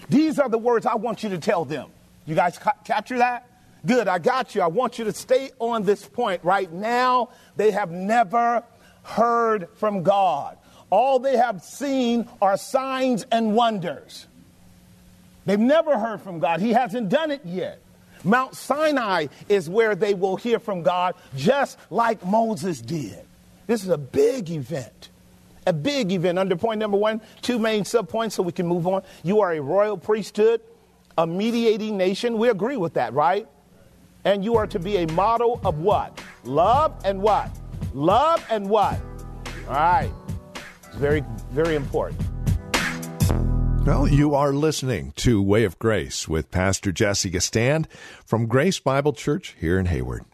These 0.08 0.38
are 0.38 0.48
the 0.48 0.58
words 0.58 0.84
I 0.84 0.96
want 0.96 1.22
you 1.22 1.30
to 1.30 1.38
tell 1.38 1.64
them. 1.64 1.88
You 2.26 2.34
guys 2.34 2.58
ca- 2.58 2.76
capture 2.84 3.18
that? 3.18 3.48
Good, 3.84 4.06
I 4.06 4.18
got 4.18 4.54
you. 4.54 4.62
I 4.62 4.66
want 4.68 4.98
you 4.98 5.06
to 5.06 5.12
stay 5.12 5.50
on 5.58 5.82
this 5.82 6.06
point. 6.06 6.44
Right 6.44 6.70
now, 6.70 7.30
they 7.56 7.70
have 7.72 7.90
never 7.90 8.62
heard 9.02 9.68
from 9.76 10.02
God. 10.02 10.56
All 10.90 11.18
they 11.18 11.36
have 11.36 11.62
seen 11.62 12.28
are 12.40 12.56
signs 12.56 13.24
and 13.32 13.54
wonders. 13.54 14.26
They've 15.46 15.58
never 15.58 15.98
heard 15.98 16.20
from 16.20 16.38
God. 16.38 16.60
He 16.60 16.72
hasn't 16.72 17.08
done 17.08 17.30
it 17.30 17.40
yet. 17.44 17.81
Mount 18.24 18.54
Sinai 18.54 19.26
is 19.48 19.68
where 19.68 19.94
they 19.94 20.14
will 20.14 20.36
hear 20.36 20.58
from 20.58 20.82
God, 20.82 21.14
just 21.36 21.78
like 21.90 22.24
Moses 22.24 22.80
did. 22.80 23.18
This 23.66 23.82
is 23.82 23.88
a 23.88 23.98
big 23.98 24.50
event. 24.50 25.10
A 25.66 25.72
big 25.72 26.10
event. 26.12 26.38
Under 26.38 26.56
point 26.56 26.80
number 26.80 26.96
one, 26.96 27.20
two 27.40 27.58
main 27.58 27.84
subpoints 27.84 28.32
so 28.32 28.42
we 28.42 28.52
can 28.52 28.66
move 28.66 28.86
on. 28.86 29.02
You 29.22 29.40
are 29.40 29.52
a 29.52 29.60
royal 29.60 29.96
priesthood, 29.96 30.60
a 31.16 31.26
mediating 31.26 31.96
nation. 31.96 32.38
We 32.38 32.48
agree 32.48 32.76
with 32.76 32.94
that, 32.94 33.12
right? 33.12 33.46
And 34.24 34.44
you 34.44 34.56
are 34.56 34.66
to 34.68 34.78
be 34.78 34.98
a 34.98 35.06
model 35.12 35.60
of 35.64 35.78
what? 35.78 36.20
Love 36.44 36.94
and 37.04 37.22
what? 37.22 37.50
Love 37.94 38.44
and 38.50 38.68
what? 38.68 39.00
All 39.68 39.74
right. 39.74 40.10
It's 40.86 40.96
very, 40.96 41.24
very 41.50 41.76
important. 41.76 42.20
Well, 43.84 44.06
you 44.06 44.36
are 44.36 44.52
listening 44.52 45.12
to 45.16 45.42
Way 45.42 45.64
of 45.64 45.76
Grace 45.80 46.28
with 46.28 46.52
Pastor 46.52 46.92
Jesse 46.92 47.32
Gistand 47.32 47.86
from 48.24 48.46
Grace 48.46 48.78
Bible 48.78 49.12
Church 49.12 49.56
here 49.58 49.76
in 49.76 49.86
Hayward. 49.86 50.24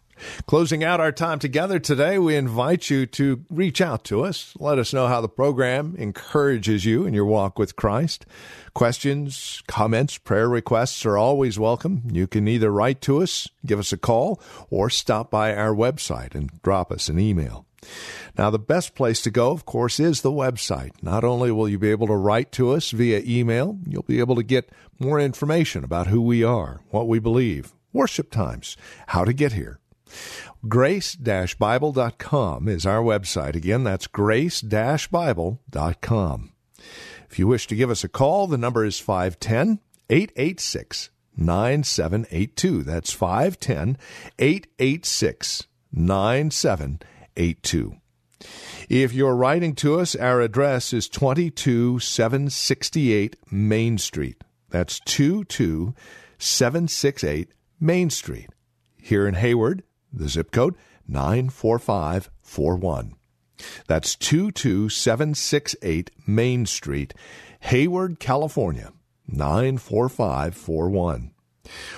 Closing 0.45 0.83
out 0.83 0.99
our 0.99 1.11
time 1.11 1.39
together 1.39 1.79
today, 1.79 2.19
we 2.19 2.35
invite 2.35 2.91
you 2.91 3.07
to 3.07 3.43
reach 3.49 3.81
out 3.81 4.03
to 4.03 4.23
us. 4.23 4.53
Let 4.59 4.77
us 4.77 4.93
know 4.93 5.07
how 5.07 5.19
the 5.19 5.27
program 5.27 5.95
encourages 5.97 6.85
you 6.85 7.07
in 7.07 7.15
your 7.15 7.25
walk 7.25 7.57
with 7.57 7.75
Christ. 7.75 8.27
Questions, 8.75 9.63
comments, 9.67 10.19
prayer 10.19 10.47
requests 10.47 11.03
are 11.03 11.17
always 11.17 11.57
welcome. 11.57 12.03
You 12.11 12.27
can 12.27 12.47
either 12.47 12.71
write 12.71 13.01
to 13.01 13.23
us, 13.23 13.49
give 13.65 13.79
us 13.79 13.91
a 13.91 13.97
call, 13.97 14.39
or 14.69 14.91
stop 14.91 15.31
by 15.31 15.55
our 15.55 15.73
website 15.73 16.35
and 16.35 16.51
drop 16.61 16.91
us 16.91 17.09
an 17.09 17.19
email. 17.19 17.65
Now, 18.37 18.49
the 18.49 18.59
best 18.59 18.95
place 18.95 19.21
to 19.23 19.31
go, 19.31 19.51
of 19.51 19.65
course, 19.65 19.99
is 19.99 20.21
the 20.21 20.31
website. 20.31 20.91
Not 21.01 21.23
only 21.23 21.51
will 21.51 21.69
you 21.69 21.79
be 21.79 21.91
able 21.91 22.07
to 22.07 22.15
write 22.15 22.51
to 22.53 22.71
us 22.71 22.91
via 22.91 23.21
email, 23.25 23.77
you'll 23.85 24.03
be 24.03 24.19
able 24.19 24.35
to 24.35 24.43
get 24.43 24.69
more 24.99 25.19
information 25.19 25.83
about 25.83 26.07
who 26.07 26.21
we 26.21 26.43
are, 26.43 26.81
what 26.89 27.07
we 27.07 27.19
believe, 27.19 27.73
worship 27.93 28.31
times, 28.31 28.77
how 29.07 29.25
to 29.25 29.33
get 29.33 29.53
here. 29.53 29.79
Grace-Bible.com 30.67 32.67
is 32.67 32.85
our 32.85 33.01
website. 33.01 33.55
Again, 33.55 33.83
that's 33.83 34.07
grace-bible.com. 34.07 36.51
If 37.29 37.37
you 37.37 37.47
wish 37.47 37.67
to 37.67 37.75
give 37.75 37.91
us 37.91 38.03
a 38.03 38.09
call, 38.09 38.47
the 38.47 38.57
number 38.57 38.83
is 38.83 38.99
510 38.99 39.79
886 40.09 41.11
9782. 41.37 42.83
That's 42.83 43.11
510 43.11 43.97
886 44.39 45.67
9782. 45.91 47.18
If 48.89 49.13
you're 49.13 49.35
writing 49.35 49.75
to 49.75 49.99
us, 49.99 50.15
our 50.15 50.41
address 50.41 50.93
is 50.93 51.09
22768 51.09 53.35
Main 53.51 53.97
Street. 53.97 54.43
That's 54.69 55.01
22768 55.01 57.51
Main 57.79 58.09
Street. 58.09 58.49
Here 59.01 59.25
in 59.27 59.35
Hayward, 59.35 59.83
the 60.11 60.27
zip 60.27 60.51
code 60.51 60.75
94541. 61.07 63.13
That's 63.87 64.15
22768 64.15 66.11
Main 66.27 66.65
Street, 66.65 67.13
Hayward, 67.61 68.19
California 68.19 68.91
94541. 69.27 71.31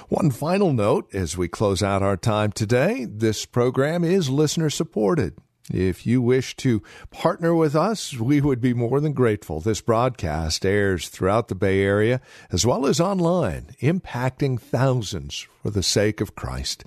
One 0.09 0.31
final 0.31 0.73
note 0.73 1.13
as 1.13 1.37
we 1.37 1.47
close 1.47 1.81
out 1.81 2.03
our 2.03 2.17
time 2.17 2.51
today 2.51 3.05
this 3.05 3.45
program 3.45 4.03
is 4.03 4.29
listener 4.29 4.69
supported. 4.69 5.35
If 5.73 6.05
you 6.05 6.21
wish 6.21 6.55
to 6.57 6.81
partner 7.11 7.55
with 7.55 7.75
us, 7.75 8.17
we 8.17 8.41
would 8.41 8.59
be 8.59 8.73
more 8.73 8.99
than 8.99 9.13
grateful. 9.13 9.61
This 9.61 9.79
broadcast 9.79 10.65
airs 10.65 11.07
throughout 11.07 11.47
the 11.47 11.55
Bay 11.55 11.81
Area 11.81 12.19
as 12.51 12.65
well 12.65 12.85
as 12.85 12.99
online, 12.99 13.75
impacting 13.81 14.59
thousands 14.59 15.47
for 15.61 15.69
the 15.69 15.83
sake 15.83 16.19
of 16.19 16.35
Christ. 16.35 16.83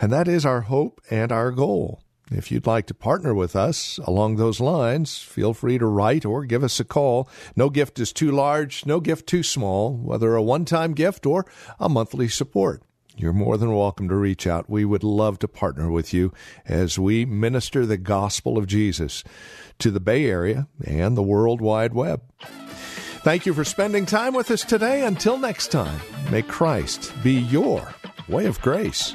And 0.00 0.12
that 0.12 0.26
is 0.26 0.44
our 0.44 0.62
hope 0.62 1.00
and 1.10 1.30
our 1.30 1.50
goal. 1.50 2.03
If 2.30 2.50
you'd 2.50 2.66
like 2.66 2.86
to 2.86 2.94
partner 2.94 3.34
with 3.34 3.54
us 3.54 3.98
along 4.04 4.36
those 4.36 4.58
lines, 4.58 5.18
feel 5.18 5.52
free 5.52 5.78
to 5.78 5.86
write 5.86 6.24
or 6.24 6.44
give 6.44 6.64
us 6.64 6.80
a 6.80 6.84
call. 6.84 7.28
No 7.54 7.68
gift 7.68 7.98
is 7.98 8.12
too 8.12 8.30
large, 8.30 8.86
no 8.86 8.98
gift 8.98 9.26
too 9.26 9.42
small, 9.42 9.94
whether 9.94 10.34
a 10.34 10.42
one 10.42 10.64
time 10.64 10.94
gift 10.94 11.26
or 11.26 11.44
a 11.78 11.88
monthly 11.88 12.28
support. 12.28 12.82
You're 13.16 13.32
more 13.32 13.56
than 13.56 13.74
welcome 13.74 14.08
to 14.08 14.16
reach 14.16 14.46
out. 14.46 14.68
We 14.68 14.84
would 14.84 15.04
love 15.04 15.38
to 15.40 15.48
partner 15.48 15.90
with 15.90 16.12
you 16.12 16.32
as 16.66 16.98
we 16.98 17.24
minister 17.24 17.86
the 17.86 17.96
gospel 17.96 18.58
of 18.58 18.66
Jesus 18.66 19.22
to 19.78 19.90
the 19.90 20.00
Bay 20.00 20.24
Area 20.24 20.66
and 20.84 21.16
the 21.16 21.22
World 21.22 21.60
Wide 21.60 21.94
Web. 21.94 22.22
Thank 23.22 23.46
you 23.46 23.54
for 23.54 23.64
spending 23.64 24.04
time 24.04 24.34
with 24.34 24.50
us 24.50 24.64
today. 24.64 25.04
Until 25.04 25.38
next 25.38 25.68
time, 25.68 26.00
may 26.30 26.42
Christ 26.42 27.12
be 27.22 27.34
your 27.34 27.94
way 28.28 28.46
of 28.46 28.60
grace 28.60 29.14